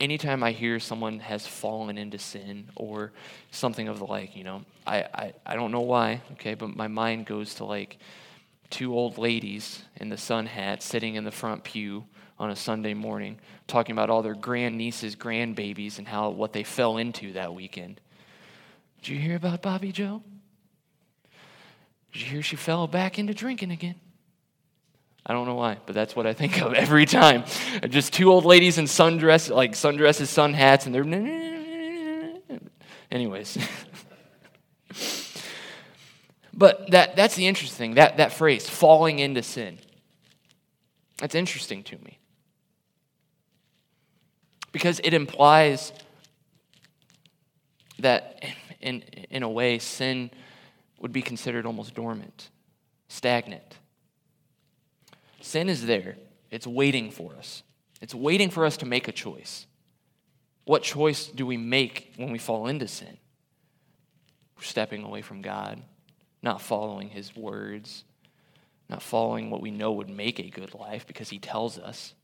anytime 0.00 0.42
I 0.42 0.52
hear 0.52 0.80
someone 0.80 1.20
has 1.20 1.46
fallen 1.46 1.98
into 1.98 2.18
sin 2.18 2.70
or 2.74 3.12
something 3.50 3.86
of 3.86 3.98
the 3.98 4.06
like, 4.06 4.34
you 4.34 4.44
know, 4.44 4.64
I, 4.86 5.02
I, 5.14 5.32
I 5.46 5.54
don't 5.54 5.70
know 5.70 5.82
why, 5.82 6.22
okay, 6.32 6.54
but 6.54 6.74
my 6.74 6.88
mind 6.88 7.26
goes 7.26 7.54
to 7.56 7.66
like 7.66 7.98
two 8.70 8.94
old 8.94 9.18
ladies 9.18 9.82
in 9.96 10.08
the 10.08 10.16
sun 10.16 10.46
hat 10.46 10.82
sitting 10.82 11.16
in 11.16 11.24
the 11.24 11.30
front 11.30 11.64
pew 11.64 12.04
on 12.38 12.50
a 12.50 12.56
Sunday 12.56 12.94
morning 12.94 13.38
talking 13.66 13.92
about 13.92 14.10
all 14.10 14.22
their 14.22 14.34
grandnieces, 14.34 15.16
grandbabies, 15.16 15.98
and 15.98 16.06
how 16.06 16.30
what 16.30 16.52
they 16.52 16.62
fell 16.62 16.96
into 16.96 17.32
that 17.32 17.54
weekend. 17.54 18.00
Did 19.02 19.08
you 19.08 19.18
hear 19.18 19.36
about 19.36 19.62
Bobby 19.62 19.92
Joe? 19.92 20.22
Did 22.12 22.22
you 22.22 22.28
hear 22.28 22.42
she 22.42 22.56
fell 22.56 22.86
back 22.86 23.18
into 23.18 23.34
drinking 23.34 23.70
again? 23.70 23.96
I 25.26 25.32
don't 25.34 25.46
know 25.46 25.56
why, 25.56 25.76
but 25.84 25.94
that's 25.94 26.16
what 26.16 26.26
I 26.26 26.32
think 26.32 26.62
of 26.62 26.74
every 26.74 27.06
time. 27.06 27.44
Just 27.88 28.12
two 28.12 28.32
old 28.32 28.44
ladies 28.44 28.78
in 28.78 28.86
sundress, 28.86 29.54
like 29.54 29.72
sundresses, 29.72 30.26
sun 30.26 30.54
hats, 30.54 30.86
and 30.86 30.94
they're. 30.94 31.04
Anyways. 33.10 33.58
but 36.54 36.90
that, 36.90 37.16
that's 37.16 37.34
the 37.36 37.46
interesting 37.46 37.94
that, 37.94 38.18
that 38.18 38.32
phrase, 38.32 38.68
falling 38.68 39.18
into 39.18 39.42
sin. 39.42 39.78
That's 41.18 41.34
interesting 41.34 41.82
to 41.84 41.96
me 41.98 42.17
because 44.72 45.00
it 45.04 45.14
implies 45.14 45.92
that, 47.98 48.44
in, 48.80 49.02
in 49.30 49.42
a 49.42 49.48
way, 49.48 49.78
sin 49.78 50.30
would 51.00 51.12
be 51.12 51.22
considered 51.22 51.66
almost 51.66 51.94
dormant, 51.94 52.50
stagnant. 53.08 53.78
Sin 55.40 55.68
is 55.68 55.86
there, 55.86 56.16
it's 56.50 56.66
waiting 56.66 57.10
for 57.10 57.34
us. 57.36 57.62
It's 58.00 58.14
waiting 58.14 58.50
for 58.50 58.64
us 58.64 58.76
to 58.78 58.86
make 58.86 59.08
a 59.08 59.12
choice. 59.12 59.66
What 60.64 60.82
choice 60.82 61.26
do 61.26 61.46
we 61.46 61.56
make 61.56 62.12
when 62.16 62.30
we 62.30 62.38
fall 62.38 62.66
into 62.66 62.86
sin? 62.86 63.16
We're 64.56 64.64
stepping 64.64 65.02
away 65.02 65.22
from 65.22 65.40
God, 65.40 65.82
not 66.42 66.60
following 66.60 67.08
His 67.08 67.34
words, 67.34 68.04
not 68.88 69.02
following 69.02 69.50
what 69.50 69.60
we 69.60 69.70
know 69.70 69.92
would 69.92 70.10
make 70.10 70.38
a 70.38 70.50
good 70.50 70.74
life 70.74 71.06
because 71.06 71.30
He 71.30 71.38
tells 71.38 71.78
us 71.78 72.14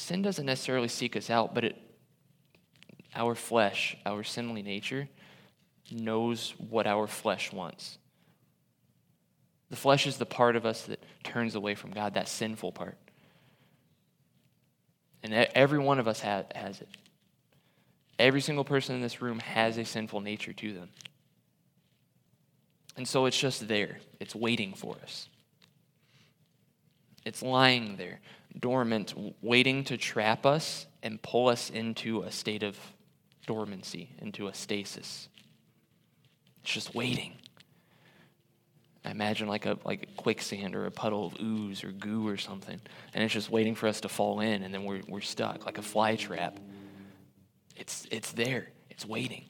sin 0.00 0.22
doesn't 0.22 0.46
necessarily 0.46 0.88
seek 0.88 1.16
us 1.16 1.30
out, 1.30 1.54
but 1.54 1.64
it, 1.64 1.76
our 3.14 3.34
flesh, 3.34 3.96
our 4.06 4.22
sinly 4.22 4.62
nature, 4.62 5.08
knows 5.90 6.54
what 6.58 6.86
our 6.86 7.06
flesh 7.06 7.52
wants. 7.52 7.98
The 9.70 9.76
flesh 9.76 10.06
is 10.06 10.16
the 10.16 10.26
part 10.26 10.56
of 10.56 10.66
us 10.66 10.82
that 10.86 11.02
turns 11.22 11.54
away 11.54 11.74
from 11.74 11.90
God, 11.90 12.14
that 12.14 12.28
sinful 12.28 12.72
part. 12.72 12.96
And 15.22 15.34
every 15.34 15.78
one 15.78 15.98
of 15.98 16.08
us 16.08 16.20
has, 16.20 16.46
has 16.54 16.80
it. 16.80 16.88
Every 18.18 18.40
single 18.40 18.64
person 18.64 18.94
in 18.96 19.02
this 19.02 19.22
room 19.22 19.38
has 19.38 19.78
a 19.78 19.84
sinful 19.84 20.20
nature 20.20 20.52
to 20.52 20.72
them. 20.72 20.88
And 22.96 23.06
so 23.06 23.26
it's 23.26 23.38
just 23.38 23.68
there, 23.68 23.98
it's 24.18 24.34
waiting 24.34 24.74
for 24.74 24.96
us. 25.02 25.28
It's 27.24 27.42
lying 27.42 27.96
there, 27.96 28.20
dormant, 28.58 29.14
waiting 29.42 29.84
to 29.84 29.96
trap 29.96 30.46
us 30.46 30.86
and 31.02 31.20
pull 31.22 31.48
us 31.48 31.70
into 31.70 32.22
a 32.22 32.30
state 32.30 32.62
of 32.62 32.78
dormancy, 33.46 34.10
into 34.18 34.48
a 34.48 34.54
stasis. 34.54 35.28
It's 36.62 36.72
just 36.72 36.94
waiting. 36.94 37.34
I 39.04 39.10
imagine 39.10 39.48
like 39.48 39.64
a 39.64 39.78
like 39.84 40.02
a 40.02 40.20
quicksand 40.20 40.76
or 40.76 40.84
a 40.84 40.90
puddle 40.90 41.26
of 41.26 41.40
ooze 41.40 41.84
or 41.84 41.90
goo 41.90 42.28
or 42.28 42.36
something, 42.36 42.78
and 43.14 43.24
it's 43.24 43.32
just 43.32 43.50
waiting 43.50 43.74
for 43.74 43.86
us 43.86 44.02
to 44.02 44.08
fall 44.08 44.40
in, 44.40 44.62
and 44.62 44.74
then 44.74 44.84
we're 44.84 45.00
we're 45.08 45.22
stuck 45.22 45.64
like 45.64 45.78
a 45.78 45.82
fly 45.82 46.16
trap. 46.16 46.58
It's 47.76 48.06
it's 48.10 48.32
there. 48.32 48.68
It's 48.90 49.06
waiting. 49.06 49.46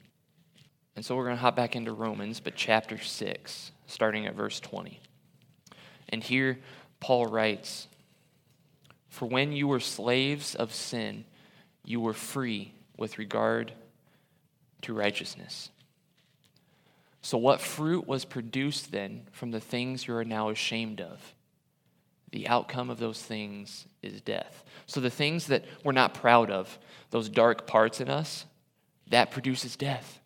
And 0.94 1.04
so 1.04 1.16
we're 1.16 1.24
going 1.24 1.36
to 1.36 1.40
hop 1.40 1.56
back 1.56 1.76
into 1.76 1.92
Romans, 1.92 2.40
but 2.40 2.54
chapter 2.56 2.98
6, 2.98 3.72
starting 3.86 4.26
at 4.26 4.34
verse 4.34 4.60
20. 4.60 5.00
And 6.10 6.22
here 6.22 6.58
Paul 7.00 7.26
writes, 7.26 7.88
For 9.10 9.26
when 9.26 9.52
you 9.52 9.68
were 9.68 9.80
slaves 9.80 10.54
of 10.54 10.72
sin, 10.72 11.24
you 11.84 12.00
were 12.00 12.14
free 12.14 12.72
with 12.96 13.18
regard 13.18 13.72
to 14.82 14.94
righteousness. 14.94 15.70
So, 17.20 17.36
what 17.36 17.60
fruit 17.60 18.06
was 18.06 18.24
produced 18.24 18.92
then 18.92 19.26
from 19.32 19.50
the 19.50 19.60
things 19.60 20.06
you 20.06 20.16
are 20.16 20.24
now 20.24 20.48
ashamed 20.48 21.00
of? 21.00 21.34
The 22.30 22.48
outcome 22.48 22.88
of 22.88 22.98
those 22.98 23.20
things 23.20 23.86
is 24.02 24.20
death. 24.20 24.64
So, 24.86 25.00
the 25.00 25.10
things 25.10 25.48
that 25.48 25.64
we're 25.84 25.92
not 25.92 26.14
proud 26.14 26.50
of, 26.50 26.78
those 27.10 27.28
dark 27.28 27.66
parts 27.66 28.00
in 28.00 28.08
us, 28.08 28.46
that 29.10 29.32
produces 29.32 29.76
death. 29.76 30.20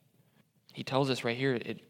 He 0.72 0.84
tells 0.84 1.10
us 1.10 1.24
right 1.24 1.36
here 1.36 1.54
it, 1.54 1.80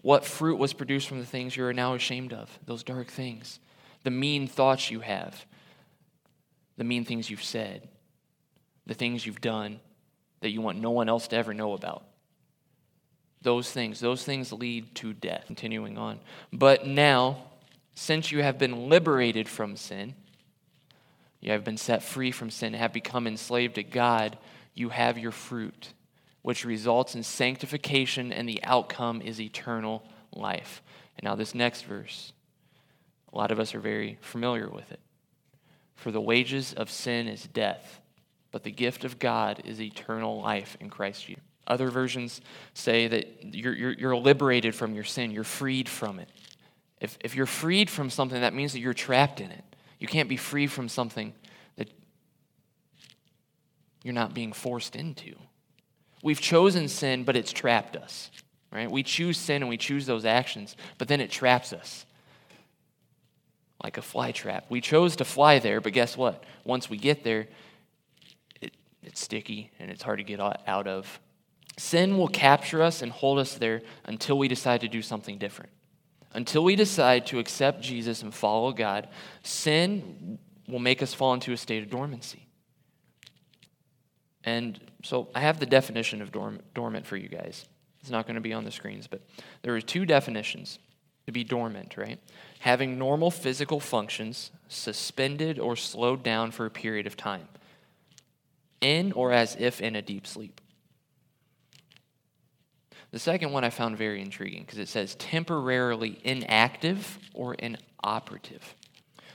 what 0.00 0.24
fruit 0.24 0.56
was 0.56 0.72
produced 0.72 1.08
from 1.08 1.20
the 1.20 1.26
things 1.26 1.56
you 1.56 1.64
are 1.64 1.72
now 1.72 1.94
ashamed 1.94 2.32
of? 2.32 2.58
Those 2.64 2.82
dark 2.82 3.08
things. 3.08 3.60
The 4.04 4.10
mean 4.10 4.46
thoughts 4.46 4.90
you 4.90 5.00
have. 5.00 5.44
The 6.76 6.84
mean 6.84 7.04
things 7.04 7.30
you've 7.30 7.44
said. 7.44 7.88
The 8.86 8.94
things 8.94 9.26
you've 9.26 9.40
done 9.40 9.80
that 10.40 10.50
you 10.50 10.60
want 10.60 10.80
no 10.80 10.90
one 10.90 11.08
else 11.08 11.28
to 11.28 11.36
ever 11.36 11.54
know 11.54 11.72
about. 11.72 12.04
Those 13.42 13.70
things, 13.70 14.00
those 14.00 14.24
things 14.24 14.52
lead 14.52 14.94
to 14.96 15.12
death. 15.12 15.44
Continuing 15.46 15.98
on. 15.98 16.20
But 16.52 16.86
now, 16.86 17.44
since 17.94 18.30
you 18.30 18.42
have 18.42 18.58
been 18.58 18.88
liberated 18.88 19.48
from 19.48 19.76
sin, 19.76 20.14
you 21.40 21.52
have 21.52 21.64
been 21.64 21.76
set 21.76 22.02
free 22.02 22.30
from 22.30 22.50
sin, 22.50 22.74
have 22.74 22.92
become 22.92 23.26
enslaved 23.26 23.76
to 23.76 23.82
God, 23.82 24.36
you 24.74 24.88
have 24.88 25.16
your 25.16 25.32
fruit 25.32 25.92
which 26.46 26.64
results 26.64 27.16
in 27.16 27.24
sanctification, 27.24 28.32
and 28.32 28.48
the 28.48 28.62
outcome 28.62 29.20
is 29.20 29.40
eternal 29.40 30.04
life. 30.32 30.80
And 31.18 31.24
now, 31.24 31.34
this 31.34 31.56
next 31.56 31.82
verse, 31.82 32.32
a 33.32 33.36
lot 33.36 33.50
of 33.50 33.58
us 33.58 33.74
are 33.74 33.80
very 33.80 34.16
familiar 34.20 34.68
with 34.68 34.92
it. 34.92 35.00
For 35.96 36.10
the 36.12 36.20
wages 36.20 36.72
of 36.74 36.90
sin 36.90 37.26
is 37.26 37.42
death, 37.44 38.00
but 38.52 38.62
the 38.62 38.70
gift 38.70 39.04
of 39.04 39.18
God 39.18 39.62
is 39.64 39.80
eternal 39.80 40.40
life 40.40 40.76
in 40.80 40.88
Christ 40.90 41.26
Jesus. 41.26 41.42
Other 41.66 41.90
versions 41.90 42.40
say 42.74 43.08
that 43.08 43.54
you're, 43.54 43.74
you're, 43.74 43.92
you're 43.92 44.16
liberated 44.16 44.74
from 44.74 44.94
your 44.94 45.04
sin, 45.04 45.32
you're 45.32 45.42
freed 45.42 45.88
from 45.88 46.20
it. 46.20 46.28
If, 47.00 47.18
if 47.24 47.34
you're 47.34 47.44
freed 47.44 47.90
from 47.90 48.08
something, 48.08 48.40
that 48.40 48.54
means 48.54 48.72
that 48.72 48.78
you're 48.78 48.94
trapped 48.94 49.40
in 49.40 49.50
it. 49.50 49.64
You 49.98 50.06
can't 50.06 50.28
be 50.28 50.36
free 50.36 50.66
from 50.66 50.88
something 50.88 51.34
that 51.76 51.90
you're 54.04 54.14
not 54.14 54.32
being 54.32 54.52
forced 54.52 54.94
into. 54.94 55.34
We've 56.22 56.40
chosen 56.40 56.88
sin, 56.88 57.24
but 57.24 57.36
it's 57.36 57.52
trapped 57.52 57.96
us, 57.96 58.30
right? 58.72 58.90
We 58.90 59.02
choose 59.02 59.36
sin 59.36 59.62
and 59.62 59.68
we 59.68 59.76
choose 59.76 60.06
those 60.06 60.24
actions, 60.24 60.76
but 60.98 61.08
then 61.08 61.20
it 61.20 61.30
traps 61.30 61.72
us 61.72 62.05
like 63.82 63.98
a 63.98 64.02
fly 64.02 64.32
trap. 64.32 64.66
We 64.68 64.80
chose 64.80 65.16
to 65.16 65.24
fly 65.24 65.58
there, 65.58 65.80
but 65.80 65.92
guess 65.92 66.16
what? 66.16 66.44
Once 66.64 66.88
we 66.88 66.96
get 66.96 67.24
there, 67.24 67.48
it, 68.60 68.74
it's 69.02 69.20
sticky 69.20 69.70
and 69.78 69.90
it's 69.90 70.02
hard 70.02 70.18
to 70.18 70.24
get 70.24 70.40
out 70.40 70.86
of. 70.86 71.20
Sin 71.78 72.16
will 72.16 72.28
capture 72.28 72.82
us 72.82 73.02
and 73.02 73.12
hold 73.12 73.38
us 73.38 73.54
there 73.54 73.82
until 74.04 74.38
we 74.38 74.48
decide 74.48 74.80
to 74.80 74.88
do 74.88 75.02
something 75.02 75.36
different. 75.38 75.70
Until 76.32 76.64
we 76.64 76.76
decide 76.76 77.26
to 77.26 77.38
accept 77.38 77.82
Jesus 77.82 78.22
and 78.22 78.32
follow 78.32 78.72
God, 78.72 79.08
sin 79.42 80.38
will 80.68 80.78
make 80.78 81.02
us 81.02 81.14
fall 81.14 81.34
into 81.34 81.52
a 81.52 81.56
state 81.56 81.82
of 81.82 81.90
dormancy. 81.90 82.46
And 84.44 84.80
so 85.02 85.28
I 85.34 85.40
have 85.40 85.60
the 85.60 85.66
definition 85.66 86.22
of 86.22 86.32
dorm- 86.32 86.60
dormant 86.74 87.06
for 87.06 87.16
you 87.16 87.28
guys. 87.28 87.66
It's 88.00 88.10
not 88.10 88.26
going 88.26 88.36
to 88.36 88.40
be 88.40 88.52
on 88.52 88.64
the 88.64 88.70
screens, 88.70 89.06
but 89.06 89.22
there 89.62 89.74
are 89.74 89.80
two 89.80 90.06
definitions 90.06 90.78
to 91.26 91.32
be 91.32 91.44
dormant, 91.44 91.96
right? 91.96 92.20
Having 92.60 92.98
normal 92.98 93.30
physical 93.30 93.80
functions 93.80 94.50
suspended 94.68 95.58
or 95.58 95.76
slowed 95.76 96.22
down 96.22 96.50
for 96.50 96.66
a 96.66 96.70
period 96.70 97.06
of 97.06 97.16
time, 97.16 97.48
in 98.80 99.12
or 99.12 99.32
as 99.32 99.56
if 99.58 99.80
in 99.80 99.96
a 99.96 100.02
deep 100.02 100.26
sleep. 100.26 100.60
The 103.10 103.18
second 103.18 103.52
one 103.52 103.64
I 103.64 103.70
found 103.70 103.96
very 103.96 104.20
intriguing 104.20 104.62
because 104.62 104.78
it 104.78 104.88
says 104.88 105.14
temporarily 105.16 106.18
inactive 106.24 107.18
or 107.34 107.54
inoperative. 107.54 108.74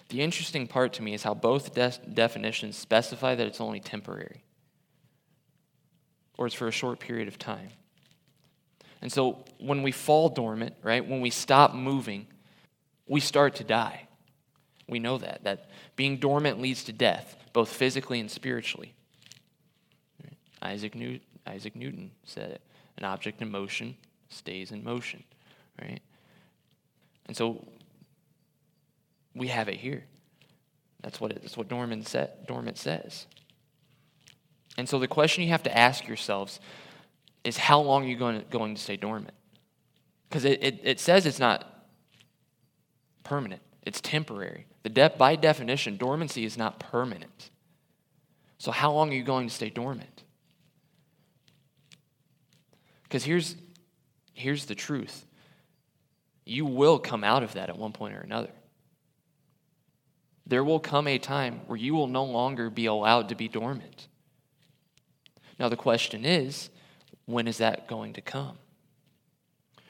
The 0.10 0.21
interesting 0.21 0.67
part 0.67 0.93
to 0.93 1.03
me 1.03 1.13
is 1.13 1.24
how 1.24 1.33
both 1.33 1.74
de- 1.74 1.93
definitions 2.13 2.77
specify 2.77 3.33
that 3.36 3.48
it's 3.48 3.62
only 3.62 3.79
temporary 3.79 4.43
or 6.38 6.48
it's 6.48 6.55
for 6.55 6.67
a 6.67 6.71
short 6.71 7.00
period 7.00 7.27
of 7.27 7.39
time. 7.39 7.69
And 9.01 9.12
so 9.12 9.43
when 9.58 9.84
we 9.84 9.91
fall 9.91 10.29
dormant, 10.29 10.75
right, 10.84 11.05
when 11.08 11.22
we 11.22 11.29
stop 11.29 11.74
moving, 11.74 12.27
we 13.08 13.20
start 13.20 13.55
to 13.55 13.63
die. 13.63 14.08
We 14.88 15.00
know 15.00 15.17
that, 15.17 15.43
that 15.43 15.70
being 15.96 16.17
dormant 16.17 16.62
leads 16.62 16.84
to 16.86 16.93
death, 16.93 17.36
both 17.53 17.70
physically 17.70 18.20
and 18.20 18.29
spiritually. 18.29 18.93
Isaac, 20.62 20.96
Isaac 21.48 21.75
Newton 21.75 22.12
said 22.24 22.51
it 22.51 22.62
an 22.98 23.05
object 23.05 23.41
in 23.41 23.50
motion 23.50 23.96
stays 24.29 24.72
in 24.72 24.84
motion, 24.84 25.24
right? 25.81 26.01
And 27.27 27.36
so 27.36 27.65
we 29.36 29.48
have 29.48 29.70
it 29.70 29.77
here. 29.77 30.03
That's 31.01 31.20
what, 31.20 31.31
it, 31.31 31.41
that's 31.41 31.58
what 31.58 31.67
dormant, 31.67 32.08
set, 32.08 32.48
dormant 32.48 32.77
says. 32.77 33.25
And 34.77 34.88
so 34.88 35.00
the 35.00 35.08
question 35.08 35.43
you 35.43 35.50
have 35.50 35.63
to 35.63 35.77
ask 35.77 36.08
yourselves 36.08 36.60
is 37.43 37.57
how 37.57 37.79
long 37.79 38.03
are 38.03 38.07
you 38.07 38.17
going 38.17 38.39
to, 38.39 38.45
going 38.45 38.75
to 38.75 38.81
stay 38.81 38.95
dormant? 38.95 39.33
Because 40.29 40.45
it, 40.45 40.63
it, 40.63 40.79
it, 40.83 41.00
says 41.00 41.25
it's 41.25 41.39
not 41.39 41.86
permanent, 43.24 43.62
it's 43.83 44.00
temporary. 44.01 44.65
The 44.83 44.89
de- 44.89 45.13
by 45.17 45.36
definition, 45.36 45.98
dormancy 45.98 46.45
is 46.45 46.57
not 46.57 46.79
permanent. 46.79 47.50
So, 48.57 48.71
how 48.71 48.91
long 48.91 49.12
are 49.12 49.15
you 49.15 49.24
going 49.24 49.48
to 49.48 49.53
stay 49.53 49.69
dormant? 49.69 50.24
Because 53.03 53.24
here's, 53.24 53.55
here's 54.33 54.65
the 54.65 54.75
truth 54.75 55.25
you 56.45 56.65
will 56.65 57.00
come 57.00 57.24
out 57.24 57.43
of 57.43 57.53
that 57.53 57.69
at 57.69 57.77
one 57.77 57.91
point 57.91 58.15
or 58.15 58.19
another. 58.19 58.51
There 60.48 60.63
will 60.63 60.79
come 60.79 61.07
a 61.07 61.17
time 61.17 61.62
where 61.67 61.77
you 61.77 61.93
will 61.93 62.07
no 62.07 62.24
longer 62.24 62.69
be 62.69 62.86
allowed 62.86 63.29
to 63.29 63.36
be 63.36 63.48
dormant. 63.48 64.07
Now, 65.60 65.69
the 65.69 65.77
question 65.77 66.25
is 66.25 66.69
when 67.25 67.48
is 67.48 67.57
that 67.59 67.87
going 67.87 68.13
to 68.13 68.22
come? 68.22 68.57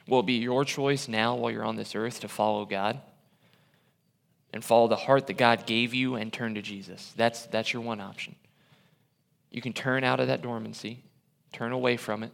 Will 0.08 0.22
it 0.22 0.26
be 0.26 0.34
your 0.34 0.66
choice 0.66 1.08
now 1.08 1.36
while 1.36 1.52
you're 1.52 1.64
on 1.64 1.76
this 1.76 1.96
earth 1.96 2.20
to 2.22 2.28
follow 2.28 2.66
God 2.66 3.00
and 4.52 4.64
follow 4.64 4.88
the 4.88 4.96
heart 4.96 5.28
that 5.28 5.38
God 5.38 5.66
gave 5.66 5.94
you 5.94 6.16
and 6.16 6.34
turn 6.34 6.56
to 6.56 6.62
Jesus? 6.62 7.14
That's, 7.16 7.46
that's 7.46 7.72
your 7.72 7.82
one 7.82 8.02
option. 8.02 8.36
You 9.52 9.62
can 9.62 9.74
turn 9.74 10.04
out 10.04 10.20
of 10.20 10.28
that 10.28 10.42
dormancy, 10.42 11.04
turn 11.52 11.72
away 11.72 11.98
from 11.98 12.24
it, 12.24 12.32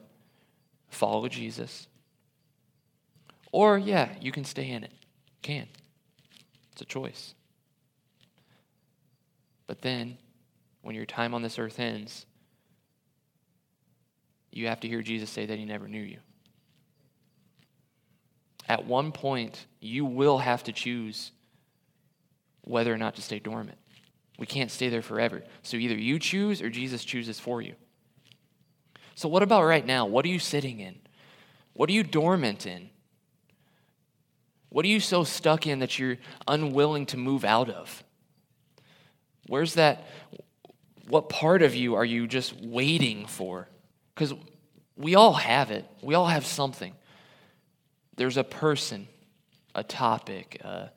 follow 0.89 1.28
Jesus. 1.28 1.88
Or, 3.52 3.78
yeah, 3.78 4.10
you 4.22 4.32
can 4.32 4.45
stay 4.45 4.69
in 4.69 4.84
it. 4.84 4.91
can. 5.41 5.67
It's 6.72 6.82
a 6.82 6.86
choice. 6.86 7.34
But 9.65 9.82
then, 9.82 10.17
when 10.82 10.95
your 10.95 11.06
time 11.06 11.34
on 11.34 11.41
this 11.41 11.60
earth 11.60 11.80
ends, 11.80 12.26
you 14.52 14.68
have 14.68 14.80
to 14.82 14.88
hear 14.88 15.02
Jesus 15.02 15.30
say 15.30 15.46
that 15.46 15.58
he 15.58 15.66
never 15.66 15.88
knew 15.88 16.02
you. 16.02 16.20
At 18.68 18.86
one 18.86 19.12
point, 19.12 19.66
you 19.80 20.06
will 20.06 20.40
have 20.40 20.64
to 20.64 20.72
choose 20.72 21.32
whether 22.62 22.94
or 22.94 22.98
not 22.98 23.16
to 23.16 23.22
stay 23.22 23.40
dormant. 23.40 23.78
We 24.38 24.46
can't 24.46 24.70
stay 24.70 24.90
there 24.90 25.02
forever. 25.02 25.44
So 25.64 25.78
either 25.78 25.96
you 25.96 26.20
choose 26.20 26.62
or 26.62 26.70
Jesus 26.70 27.06
chooses 27.06 27.40
for 27.40 27.62
you. 27.62 27.76
So, 29.16 29.28
what 29.28 29.42
about 29.42 29.64
right 29.64 29.86
now? 29.86 30.06
What 30.06 30.26
are 30.26 30.30
you 30.30 30.38
sitting 30.38 30.80
in? 30.80 31.00
What 31.74 31.90
are 31.90 31.94
you 31.94 32.04
dormant 32.04 32.68
in? 32.68 32.90
What 34.70 34.86
are 34.86 34.90
you 34.90 35.00
so 35.00 35.24
stuck 35.24 35.66
in 35.66 35.80
that 35.80 35.98
you're 35.98 36.18
unwilling 36.48 37.06
to 37.08 37.18
move 37.18 37.44
out 37.46 37.70
of? 37.70 38.04
Where's 39.48 39.76
that? 39.76 40.06
What 41.08 41.30
part 41.30 41.62
of 41.62 41.74
you 41.74 41.96
are 41.96 42.06
you 42.06 42.28
just 42.28 42.54
waiting 42.62 43.26
for? 43.26 43.70
Because 44.17 44.34
we 44.95 45.13
all 45.13 45.34
have 45.34 45.69
it, 45.69 45.86
we 46.01 46.15
all 46.15 46.25
have 46.25 46.43
something. 46.43 46.91
There's 48.15 48.36
a 48.36 48.43
person, 48.43 49.08
a 49.75 49.84
topic, 49.84 50.60
uh, 50.63 50.88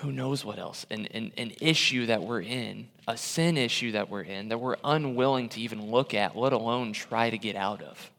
who 0.00 0.12
knows 0.12 0.44
what 0.44 0.60
else, 0.60 0.86
an, 0.88 1.06
an, 1.06 1.32
an 1.36 1.52
issue 1.60 2.06
that 2.06 2.22
we're 2.22 2.42
in, 2.42 2.86
a 3.08 3.16
sin 3.16 3.56
issue 3.56 3.90
that 3.92 4.08
we're 4.08 4.22
in, 4.22 4.50
that 4.50 4.58
we're 4.58 4.76
unwilling 4.84 5.48
to 5.48 5.60
even 5.60 5.90
look 5.90 6.14
at, 6.14 6.36
let 6.36 6.52
alone 6.52 6.92
try 6.92 7.28
to 7.28 7.38
get 7.38 7.56
out 7.56 7.82
of. 7.82 8.10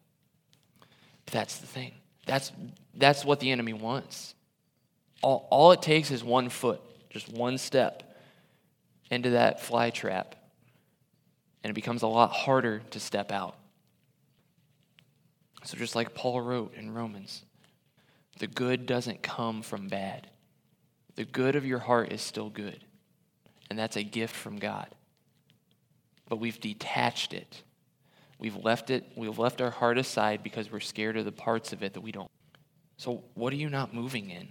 But 1.24 1.34
that's 1.34 1.60
the 1.60 1.68
thing. 1.68 1.94
That's, 2.26 2.52
that's 2.94 3.24
what 3.24 3.40
the 3.40 3.52
enemy 3.52 3.72
wants. 3.72 4.36
All, 5.22 5.48
all 5.50 5.72
it 5.72 5.82
takes 5.82 6.12
is 6.12 6.26
one 6.26 6.50
foot, 6.50 6.82
just 7.10 7.30
one 7.30 7.58
step 7.58 8.04
into 9.10 9.30
that 9.30 9.62
fly 9.62 9.92
trap, 9.92 10.36
and 11.66 11.72
it 11.72 11.74
becomes 11.74 12.04
a 12.04 12.08
lot 12.08 12.32
harder 12.32 12.84
to 12.92 13.00
step 13.00 13.32
out. 13.32 13.56
So, 15.64 15.76
just 15.78 15.96
like 15.96 16.14
Paul 16.14 16.40
wrote 16.42 16.76
in 16.76 16.94
Romans, 16.94 17.44
the 18.38 18.46
good 18.46 18.86
doesn't 18.86 19.24
come 19.24 19.64
from 19.64 19.88
bad. 19.88 20.28
The 21.16 21.26
good 21.26 21.56
of 21.56 21.66
your 21.66 21.80
heart 21.80 22.12
is 22.12 22.22
still 22.22 22.52
good, 22.52 22.86
and 23.68 23.80
that's 23.80 23.96
a 23.96 24.04
gift 24.04 24.36
from 24.36 24.60
God. 24.60 24.90
But 26.30 26.36
we've 26.36 26.62
detached 26.62 27.34
it. 27.34 27.64
We've 28.38 28.58
left 28.58 28.92
it, 28.92 29.04
we've 29.16 29.40
left 29.40 29.60
our 29.60 29.72
heart 29.72 29.98
aside 29.98 30.44
because 30.44 30.72
we're 30.72 30.80
scared 30.82 31.18
of 31.18 31.26
the 31.26 31.32
parts 31.32 31.74
of 31.74 31.82
it 31.82 31.96
that 31.96 32.02
we 32.02 32.12
don't. 32.12 32.30
So, 32.98 33.24
what 33.34 33.52
are 33.52 33.56
you 33.56 33.72
not 33.72 33.92
moving 33.92 34.30
in? 34.30 34.50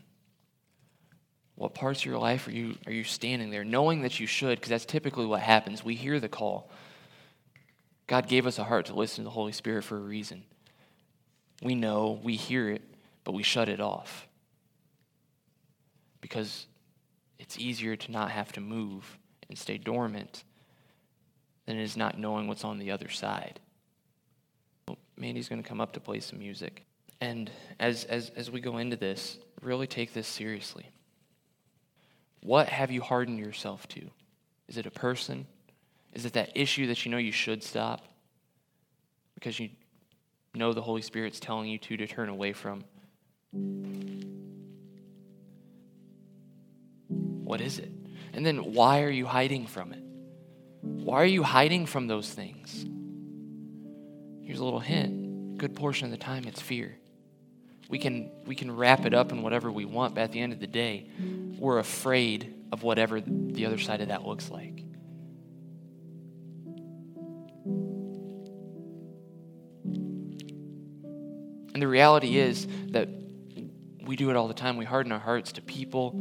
What 1.54 1.74
parts 1.74 2.00
of 2.00 2.06
your 2.06 2.18
life 2.18 2.48
are 2.48 2.52
you, 2.52 2.74
are 2.86 2.92
you 2.92 3.04
standing 3.04 3.50
there 3.50 3.62
knowing 3.62 4.02
that 4.02 4.18
you 4.18 4.26
should? 4.26 4.58
Because 4.58 4.70
that's 4.70 4.84
typically 4.84 5.26
what 5.26 5.42
happens. 5.42 5.84
We 5.84 5.94
hear 5.94 6.18
the 6.18 6.28
call. 6.28 6.72
God 8.06 8.28
gave 8.28 8.46
us 8.46 8.58
a 8.58 8.64
heart 8.64 8.86
to 8.86 8.94
listen 8.94 9.24
to 9.24 9.28
the 9.28 9.30
Holy 9.30 9.52
Spirit 9.52 9.84
for 9.84 9.96
a 9.96 10.00
reason. 10.00 10.44
We 11.62 11.74
know, 11.74 12.20
we 12.22 12.36
hear 12.36 12.68
it, 12.68 12.82
but 13.24 13.32
we 13.32 13.42
shut 13.42 13.68
it 13.68 13.80
off. 13.80 14.28
Because 16.20 16.66
it's 17.38 17.58
easier 17.58 17.96
to 17.96 18.12
not 18.12 18.30
have 18.30 18.52
to 18.52 18.60
move 18.60 19.18
and 19.48 19.58
stay 19.58 19.78
dormant 19.78 20.44
than 21.66 21.78
it 21.78 21.82
is 21.82 21.96
not 21.96 22.18
knowing 22.18 22.46
what's 22.46 22.64
on 22.64 22.78
the 22.78 22.90
other 22.90 23.08
side. 23.08 23.60
Well, 24.86 24.98
Mandy's 25.16 25.48
going 25.48 25.62
to 25.62 25.68
come 25.68 25.80
up 25.80 25.92
to 25.94 26.00
play 26.00 26.20
some 26.20 26.38
music. 26.38 26.84
And 27.20 27.50
as, 27.80 28.04
as, 28.04 28.30
as 28.36 28.50
we 28.50 28.60
go 28.60 28.78
into 28.78 28.96
this, 28.96 29.38
really 29.62 29.86
take 29.86 30.12
this 30.12 30.26
seriously. 30.26 30.90
What 32.42 32.68
have 32.68 32.90
you 32.90 33.00
hardened 33.00 33.38
yourself 33.38 33.88
to? 33.88 34.10
Is 34.68 34.76
it 34.76 34.84
a 34.84 34.90
person? 34.90 35.46
Is 36.14 36.24
it 36.24 36.34
that 36.34 36.52
issue 36.54 36.86
that 36.86 37.04
you 37.04 37.10
know 37.10 37.18
you 37.18 37.32
should 37.32 37.62
stop? 37.62 38.02
Because 39.34 39.58
you 39.58 39.70
know 40.54 40.72
the 40.72 40.82
Holy 40.82 41.02
Spirit's 41.02 41.40
telling 41.40 41.68
you 41.68 41.78
to, 41.78 41.96
to 41.96 42.06
turn 42.06 42.28
away 42.28 42.52
from? 42.52 42.84
What 47.08 47.60
is 47.60 47.78
it? 47.78 47.90
And 48.32 48.46
then 48.46 48.72
why 48.72 49.02
are 49.02 49.10
you 49.10 49.26
hiding 49.26 49.66
from 49.66 49.92
it? 49.92 50.02
Why 50.80 51.22
are 51.22 51.26
you 51.26 51.42
hiding 51.42 51.86
from 51.86 52.06
those 52.06 52.28
things? 52.28 52.86
Here's 54.42 54.60
a 54.60 54.64
little 54.64 54.80
hint. 54.80 55.58
Good 55.58 55.74
portion 55.74 56.06
of 56.06 56.10
the 56.10 56.18
time 56.18 56.44
it's 56.46 56.60
fear. 56.60 56.96
We 57.88 57.98
can 57.98 58.30
we 58.46 58.54
can 58.54 58.74
wrap 58.74 59.04
it 59.04 59.14
up 59.14 59.32
in 59.32 59.42
whatever 59.42 59.70
we 59.70 59.84
want, 59.84 60.14
but 60.14 60.22
at 60.22 60.32
the 60.32 60.40
end 60.40 60.52
of 60.52 60.60
the 60.60 60.66
day, 60.66 61.06
we're 61.58 61.78
afraid 61.78 62.54
of 62.72 62.82
whatever 62.82 63.20
the 63.20 63.66
other 63.66 63.78
side 63.78 64.00
of 64.00 64.08
that 64.08 64.26
looks 64.26 64.50
like. 64.50 64.83
The 71.84 71.88
reality 71.88 72.38
is 72.38 72.66
that 72.92 73.10
we 74.06 74.16
do 74.16 74.30
it 74.30 74.36
all 74.36 74.48
the 74.48 74.54
time. 74.54 74.78
We 74.78 74.86
harden 74.86 75.12
our 75.12 75.18
hearts 75.18 75.52
to 75.52 75.60
people, 75.60 76.12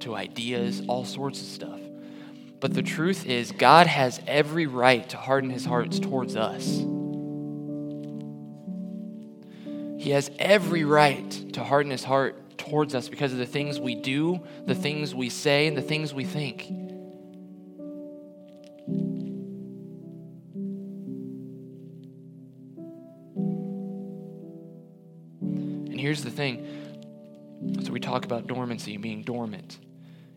to 0.00 0.16
ideas, 0.16 0.82
all 0.88 1.04
sorts 1.04 1.40
of 1.40 1.46
stuff. 1.46 1.78
But 2.58 2.74
the 2.74 2.82
truth 2.82 3.26
is, 3.26 3.52
God 3.52 3.86
has 3.86 4.20
every 4.26 4.66
right 4.66 5.08
to 5.10 5.16
harden 5.16 5.50
his 5.50 5.64
hearts 5.64 6.00
towards 6.00 6.34
us. 6.34 6.64
He 10.02 10.10
has 10.10 10.32
every 10.40 10.82
right 10.82 11.30
to 11.52 11.62
harden 11.62 11.92
his 11.92 12.02
heart 12.02 12.58
towards 12.58 12.96
us 12.96 13.08
because 13.08 13.32
of 13.32 13.38
the 13.38 13.46
things 13.46 13.78
we 13.78 13.94
do, 13.94 14.40
the 14.66 14.74
things 14.74 15.14
we 15.14 15.28
say, 15.28 15.68
and 15.68 15.76
the 15.76 15.82
things 15.82 16.12
we 16.12 16.24
think. 16.24 16.89
Here's 26.10 26.24
the 26.24 26.30
thing 26.30 26.66
so 27.84 27.92
we 27.92 28.00
talk 28.00 28.24
about 28.24 28.48
dormancy, 28.48 28.96
being 28.96 29.22
dormant. 29.22 29.78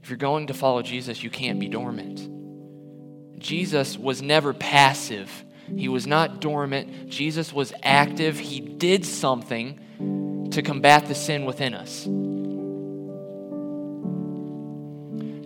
If 0.03 0.09
you're 0.09 0.17
going 0.17 0.47
to 0.47 0.53
follow 0.53 0.83
Jesus, 0.83 1.23
you 1.23 1.31
can't 1.31 1.59
be 1.59 1.67
dormant. 1.67 3.39
Jesus 3.39 3.97
was 3.97 4.21
never 4.21 4.53
passive. 4.53 5.31
He 5.75 5.87
was 5.87 6.05
not 6.05 6.41
dormant. 6.41 7.09
Jesus 7.09 7.51
was 7.51 7.73
active. 7.81 8.37
He 8.37 8.59
did 8.59 9.03
something 9.03 10.49
to 10.51 10.61
combat 10.61 11.07
the 11.07 11.15
sin 11.15 11.45
within 11.45 11.73
us. 11.73 12.03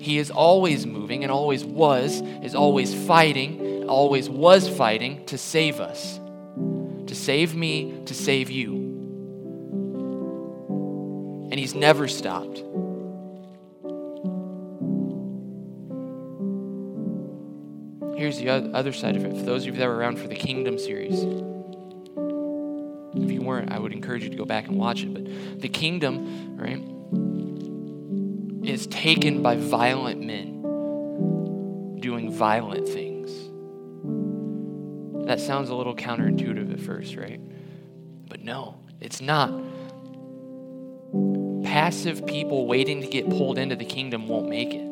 He 0.04 0.18
is 0.18 0.30
always 0.30 0.86
moving 0.86 1.24
and 1.24 1.32
always 1.32 1.64
was, 1.64 2.20
is 2.44 2.54
always 2.54 2.94
fighting, 2.94 3.86
always 3.88 4.30
was 4.30 4.68
fighting 4.68 5.26
to 5.28 5.38
save 5.38 5.80
us, 5.80 6.20
to 7.06 7.16
save 7.16 7.56
me, 7.56 8.02
to 8.08 8.14
save 8.14 8.52
you. 8.52 8.77
And 11.58 11.64
He's 11.64 11.74
never 11.74 12.08
stopped. 12.08 12.60
Here's 18.16 18.38
the 18.38 18.50
other 18.76 18.94
side 18.94 19.16
of 19.16 19.26
it. 19.26 19.36
For 19.36 19.42
those 19.42 19.66
of 19.66 19.74
you 19.74 19.80
that 19.80 19.88
were 19.88 19.96
around 19.96 20.20
for 20.20 20.28
the 20.28 20.36
Kingdom 20.36 20.78
series, 20.78 21.16
if 23.16 23.32
you 23.32 23.42
weren't, 23.42 23.72
I 23.72 23.80
would 23.80 23.92
encourage 23.92 24.22
you 24.22 24.30
to 24.30 24.36
go 24.36 24.46
back 24.46 24.68
and 24.68 24.78
watch 24.78 25.02
it. 25.02 25.12
But 25.12 25.60
the 25.60 25.68
kingdom, 25.68 26.58
right, 26.58 26.78
is 28.70 28.86
taken 28.86 29.42
by 29.42 29.56
violent 29.56 30.24
men 30.24 30.62
doing 32.02 32.32
violent 32.32 32.88
things. 32.88 33.32
That 35.26 35.40
sounds 35.40 35.70
a 35.70 35.76
little 35.76 35.96
counterintuitive 35.96 36.72
at 36.72 36.82
first, 36.82 37.16
right? 37.16 37.42
But 38.30 38.44
no, 38.44 38.78
it's 39.02 39.22
not. 39.22 39.50
Passive 41.68 42.26
people 42.26 42.66
waiting 42.66 43.02
to 43.02 43.08
get 43.08 43.30
pulled 43.30 43.58
into 43.58 43.76
the 43.76 43.84
kingdom 43.84 44.30
won't 44.30 44.48
make 44.48 44.74
it. 44.74 44.88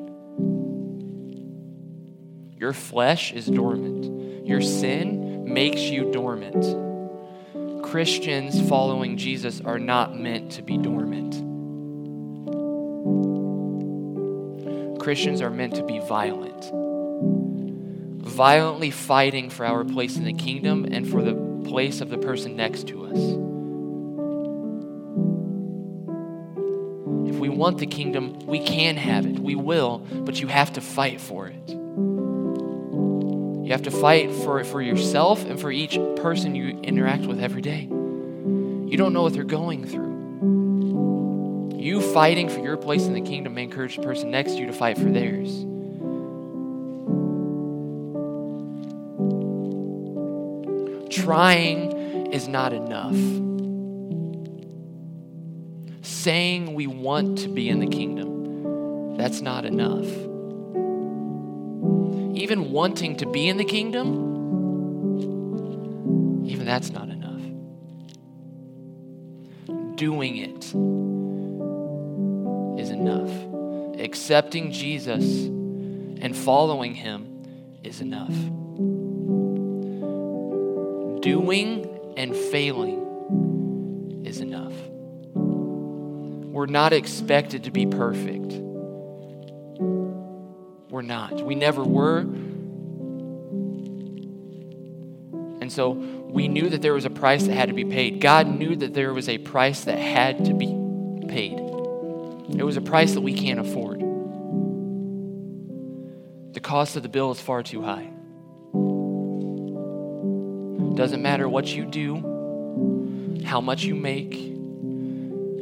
Your 2.59 2.73
flesh 2.73 3.31
is 3.31 3.45
dormant. 3.45 4.45
Your 4.45 4.59
sin 4.59 5.45
makes 5.45 5.79
you 5.79 6.11
dormant. 6.11 6.65
Christians 7.81 8.67
following 8.67 9.15
Jesus 9.15 9.61
are 9.61 9.79
not 9.79 10.19
meant 10.19 10.51
to 10.51 10.61
be 10.61 10.77
dormant. 10.77 11.35
Christians 14.99 15.41
are 15.41 15.49
meant 15.49 15.75
to 15.75 15.83
be 15.83 15.99
violent. 15.99 16.71
Violently 18.21 18.91
fighting 18.91 19.49
for 19.49 19.65
our 19.65 19.85
place 19.85 20.17
in 20.17 20.25
the 20.25 20.33
kingdom 20.33 20.85
and 20.91 21.09
for 21.09 21.21
the 21.21 21.35
place 21.69 22.01
of 22.01 22.09
the 22.09 22.17
person 22.17 22.57
next 22.57 22.89
to 22.89 23.05
us. 23.05 23.54
Want 27.55 27.77
the 27.79 27.87
kingdom, 27.87 28.39
we 28.45 28.59
can 28.59 28.97
have 28.97 29.25
it. 29.25 29.39
We 29.39 29.55
will, 29.55 29.99
but 29.99 30.39
you 30.39 30.47
have 30.47 30.73
to 30.73 30.81
fight 30.81 31.19
for 31.21 31.47
it. 31.47 31.69
You 33.65 33.71
have 33.71 33.83
to 33.83 33.91
fight 33.91 34.31
for 34.31 34.59
it 34.59 34.65
for 34.65 34.81
yourself 34.81 35.43
and 35.43 35.59
for 35.59 35.71
each 35.71 35.97
person 36.17 36.53
you 36.53 36.79
interact 36.81 37.25
with 37.25 37.39
every 37.39 37.61
day. 37.61 37.81
You 37.81 38.95
don't 38.97 39.13
know 39.13 39.23
what 39.23 39.33
they're 39.33 39.43
going 39.43 39.85
through. 39.87 40.13
You 41.79 42.01
fighting 42.01 42.49
for 42.49 42.59
your 42.59 42.77
place 42.77 43.05
in 43.05 43.13
the 43.13 43.21
kingdom 43.21 43.55
may 43.55 43.63
encourage 43.63 43.95
the 43.95 44.03
person 44.03 44.29
next 44.31 44.53
to 44.53 44.57
you 44.59 44.67
to 44.67 44.73
fight 44.73 44.97
for 44.97 45.05
theirs. 45.05 45.65
Trying 51.09 52.31
is 52.31 52.47
not 52.47 52.73
enough. 52.73 53.44
Saying 56.25 56.73
we 56.73 56.87
want 56.87 57.37
to 57.39 57.47
be 57.47 57.69
in 57.69 57.79
the 57.79 57.87
kingdom, 57.87 59.15
that's 59.15 59.41
not 59.41 59.63
enough 59.63 60.07
even 62.45 62.71
wanting 62.71 63.15
to 63.17 63.25
be 63.25 63.47
in 63.47 63.57
the 63.57 63.65
kingdom, 63.65 64.35
even 66.45 66.65
that's 66.65 66.91
not 66.91 67.09
enough. 67.09 67.41
Doing 69.95 70.37
it 70.37 70.65
is 72.79 72.89
enough. 72.89 73.31
Accepting 73.99 74.71
Jesus 74.71 75.45
and 75.45 76.35
following 76.35 76.93
him 76.93 77.79
is 77.83 78.01
enough. 78.01 78.35
Doing 81.21 81.87
and 82.17 82.35
failing 82.35 84.21
is 84.25 84.41
enough. 84.41 84.73
We're 86.55 86.67
not 86.67 86.93
expected 86.93 87.65
to 87.65 87.71
be 87.71 87.85
perfect. 87.85 88.53
We're 90.89 91.01
not. 91.01 91.45
We 91.45 91.53
never 91.53 91.83
were. 91.83 92.19
And 95.59 95.69
so 95.69 95.89
we 95.91 96.47
knew 96.47 96.69
that 96.69 96.81
there 96.81 96.93
was 96.93 97.03
a 97.03 97.09
price 97.09 97.45
that 97.47 97.53
had 97.53 97.67
to 97.67 97.75
be 97.75 97.83
paid. 97.83 98.21
God 98.21 98.47
knew 98.47 98.73
that 98.77 98.93
there 98.93 99.13
was 99.13 99.27
a 99.27 99.37
price 99.37 99.83
that 99.83 99.99
had 99.99 100.45
to 100.45 100.53
be 100.53 100.67
paid. 101.27 101.59
It 102.57 102.63
was 102.63 102.77
a 102.77 102.81
price 102.81 103.15
that 103.15 103.21
we 103.21 103.33
can't 103.33 103.59
afford. 103.59 103.99
The 106.53 106.61
cost 106.61 106.95
of 106.95 107.03
the 107.03 107.09
bill 107.09 107.31
is 107.31 107.41
far 107.41 107.63
too 107.63 107.81
high. 107.81 108.09
Doesn't 110.95 111.21
matter 111.21 111.49
what 111.49 111.67
you 111.67 111.83
do, 111.83 113.43
how 113.43 113.59
much 113.59 113.83
you 113.83 113.93
make, 113.93 114.54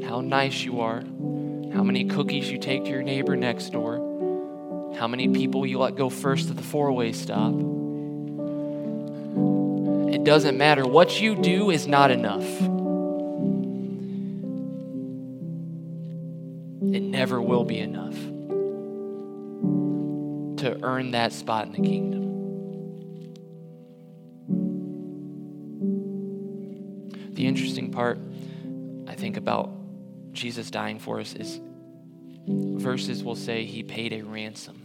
how 0.07 0.21
nice 0.21 0.63
you 0.63 0.81
are, 0.81 1.01
how 1.73 1.83
many 1.83 2.05
cookies 2.05 2.49
you 2.49 2.57
take 2.57 2.85
to 2.85 2.89
your 2.89 3.03
neighbor 3.03 3.35
next 3.35 3.71
door 3.71 4.13
how 4.97 5.07
many 5.07 5.27
people 5.27 5.65
you 5.65 5.79
let 5.79 5.95
go 5.95 6.09
first 6.09 6.49
at 6.49 6.55
the 6.55 6.63
four 6.63 6.91
way 6.91 7.11
stop. 7.11 7.53
It 10.13 10.23
doesn't 10.23 10.57
matter. 10.57 10.87
What 10.87 11.19
you 11.19 11.35
do 11.35 11.71
is 11.71 11.87
not 11.87 12.11
enough. 12.11 12.45
It 16.93 17.01
never 17.01 17.41
will 17.41 17.65
be 17.65 17.79
enough 17.79 18.13
to 20.61 20.79
earn 20.83 21.11
that 21.11 21.33
spot 21.33 21.65
in 21.65 21.71
the 21.73 21.81
kingdom. 21.81 22.23
The 27.33 27.47
interesting 27.47 27.91
part, 27.91 28.19
I 29.07 29.15
think, 29.15 29.37
about 29.37 29.83
Jesus 30.34 30.72
dying 30.72 31.00
for 31.00 31.19
us 31.19 31.34
is 31.34 31.62
verses 32.48 33.24
will 33.24 33.36
say 33.36 33.65
he 33.65 33.84
paid 33.84 34.13
a 34.13 34.22
ransom. 34.24 34.82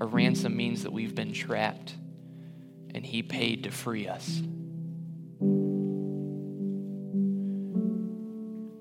A 0.00 0.06
ransom 0.06 0.56
means 0.56 0.82
that 0.82 0.92
we've 0.92 1.14
been 1.14 1.32
trapped 1.32 1.94
and 2.94 3.06
he 3.06 3.22
paid 3.22 3.64
to 3.64 3.70
free 3.70 4.08
us. 4.08 4.42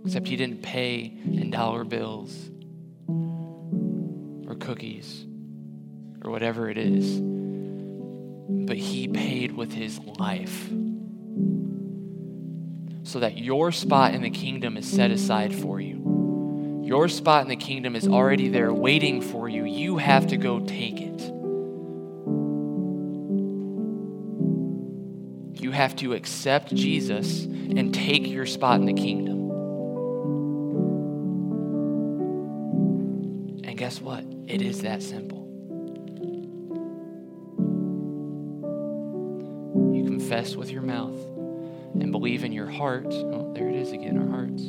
Except 0.04 0.28
he 0.28 0.36
didn't 0.36 0.64
pay 0.64 1.14
in 1.24 1.52
dollar 1.52 1.84
bills 1.84 2.50
or 4.48 4.56
cookies 4.56 5.26
or 6.24 6.32
whatever 6.32 6.70
it 6.70 6.78
is, 6.78 7.20
but 8.68 8.78
he 8.78 9.08
paid 9.08 9.54
with 9.54 9.72
his 9.72 10.00
life 10.00 10.70
so 13.12 13.19
that 13.19 13.38
your 13.38 13.74
spot 13.74 14.13
in 14.13 14.21
the 14.21 14.30
kingdom 14.30 14.78
is 14.78 14.89
set 14.89 15.12
aside 15.12 15.54
for 15.54 15.82
you. 15.82 16.82
Your 16.86 17.10
spot 17.10 17.43
in 17.43 17.50
the 17.50 17.58
kingdom 17.58 17.93
is 17.93 18.08
already 18.08 18.47
there 18.47 18.74
waiting 18.74 19.21
for 19.21 19.50
you. 19.50 19.65
You 19.65 19.97
have 19.97 20.28
to 20.28 20.38
go 20.38 20.62
take 20.62 21.02
it. 21.02 21.21
You 25.62 25.71
have 25.71 25.93
to 25.97 26.13
accept 26.13 26.74
Jesus 26.74 27.43
and 27.43 27.93
take 27.93 28.28
your 28.28 28.45
spot 28.45 28.80
in 28.80 28.86
the 28.86 28.93
kingdom. 28.93 29.52
And 33.65 33.78
guess 33.78 34.00
what? 34.00 34.24
It 34.47 34.62
is 34.62 34.84
that 34.84 35.04
simple. 35.04 35.39
You 39.93 40.06
confess 40.06 40.56
with 40.56 40.71
your 40.71 40.82
mouth 40.82 41.31
and 41.99 42.12
believe 42.12 42.43
in 42.43 42.51
your 42.51 42.69
heart, 42.69 43.08
oh, 43.08 43.51
there 43.54 43.69
it 43.69 43.75
is 43.75 43.91
again, 43.91 44.17
our 44.17 44.27
hearts, 44.27 44.63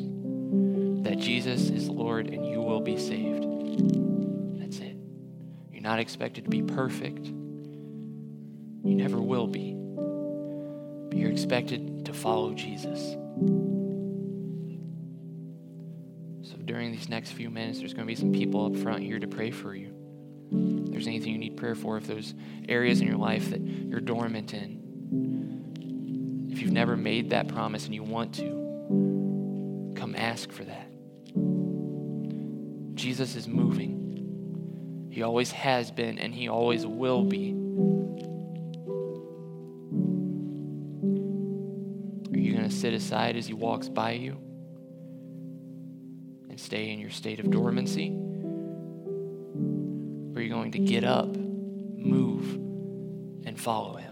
that 1.04 1.18
Jesus 1.18 1.70
is 1.70 1.88
Lord 1.88 2.26
and 2.28 2.46
you 2.46 2.60
will 2.60 2.80
be 2.80 2.98
saved. 2.98 3.44
That's 4.60 4.78
it. 4.78 4.96
You're 5.72 5.82
not 5.82 5.98
expected 5.98 6.44
to 6.44 6.50
be 6.50 6.62
perfect. 6.62 7.26
You 7.26 8.94
never 8.94 9.20
will 9.20 9.46
be. 9.46 9.74
But 11.08 11.18
you're 11.18 11.30
expected 11.30 12.06
to 12.06 12.12
follow 12.12 12.54
Jesus. 12.54 13.16
So 16.42 16.56
during 16.64 16.90
these 16.92 17.08
next 17.08 17.32
few 17.32 17.50
minutes, 17.50 17.78
there's 17.78 17.94
going 17.94 18.06
to 18.06 18.12
be 18.12 18.16
some 18.16 18.32
people 18.32 18.66
up 18.66 18.76
front 18.76 19.02
here 19.02 19.18
to 19.18 19.26
pray 19.28 19.50
for 19.50 19.74
you. 19.74 19.94
If 20.50 20.90
there's 20.90 21.06
anything 21.06 21.32
you 21.32 21.38
need 21.38 21.56
prayer 21.56 21.74
for, 21.74 21.96
if 21.96 22.06
there's 22.06 22.34
areas 22.68 23.00
in 23.00 23.06
your 23.06 23.16
life 23.16 23.50
that 23.50 23.60
you're 23.60 24.00
dormant 24.00 24.52
in, 24.52 24.81
you've 26.62 26.72
never 26.72 26.96
made 26.96 27.30
that 27.30 27.48
promise 27.48 27.86
and 27.86 27.94
you 27.94 28.04
want 28.04 28.34
to, 28.36 29.94
come 29.96 30.14
ask 30.16 30.52
for 30.52 30.62
that. 30.64 30.86
Jesus 32.94 33.34
is 33.34 33.48
moving. 33.48 35.08
He 35.10 35.22
always 35.22 35.50
has 35.50 35.90
been, 35.90 36.20
and 36.20 36.32
He 36.32 36.48
always 36.48 36.86
will 36.86 37.24
be. 37.24 37.50
Are 42.32 42.38
you 42.38 42.52
going 42.52 42.68
to 42.68 42.74
sit 42.74 42.94
aside 42.94 43.36
as 43.36 43.46
he 43.46 43.54
walks 43.54 43.88
by 43.88 44.12
you 44.12 44.38
and 46.48 46.60
stay 46.60 46.90
in 46.90 47.00
your 47.00 47.10
state 47.10 47.40
of 47.40 47.50
dormancy? 47.50 48.10
Or 50.30 50.38
are 50.38 50.40
you 50.40 50.48
going 50.48 50.70
to 50.72 50.78
get 50.78 51.02
up, 51.02 51.36
move, 51.36 52.54
and 53.44 53.60
follow 53.60 53.96
him? 53.96 54.11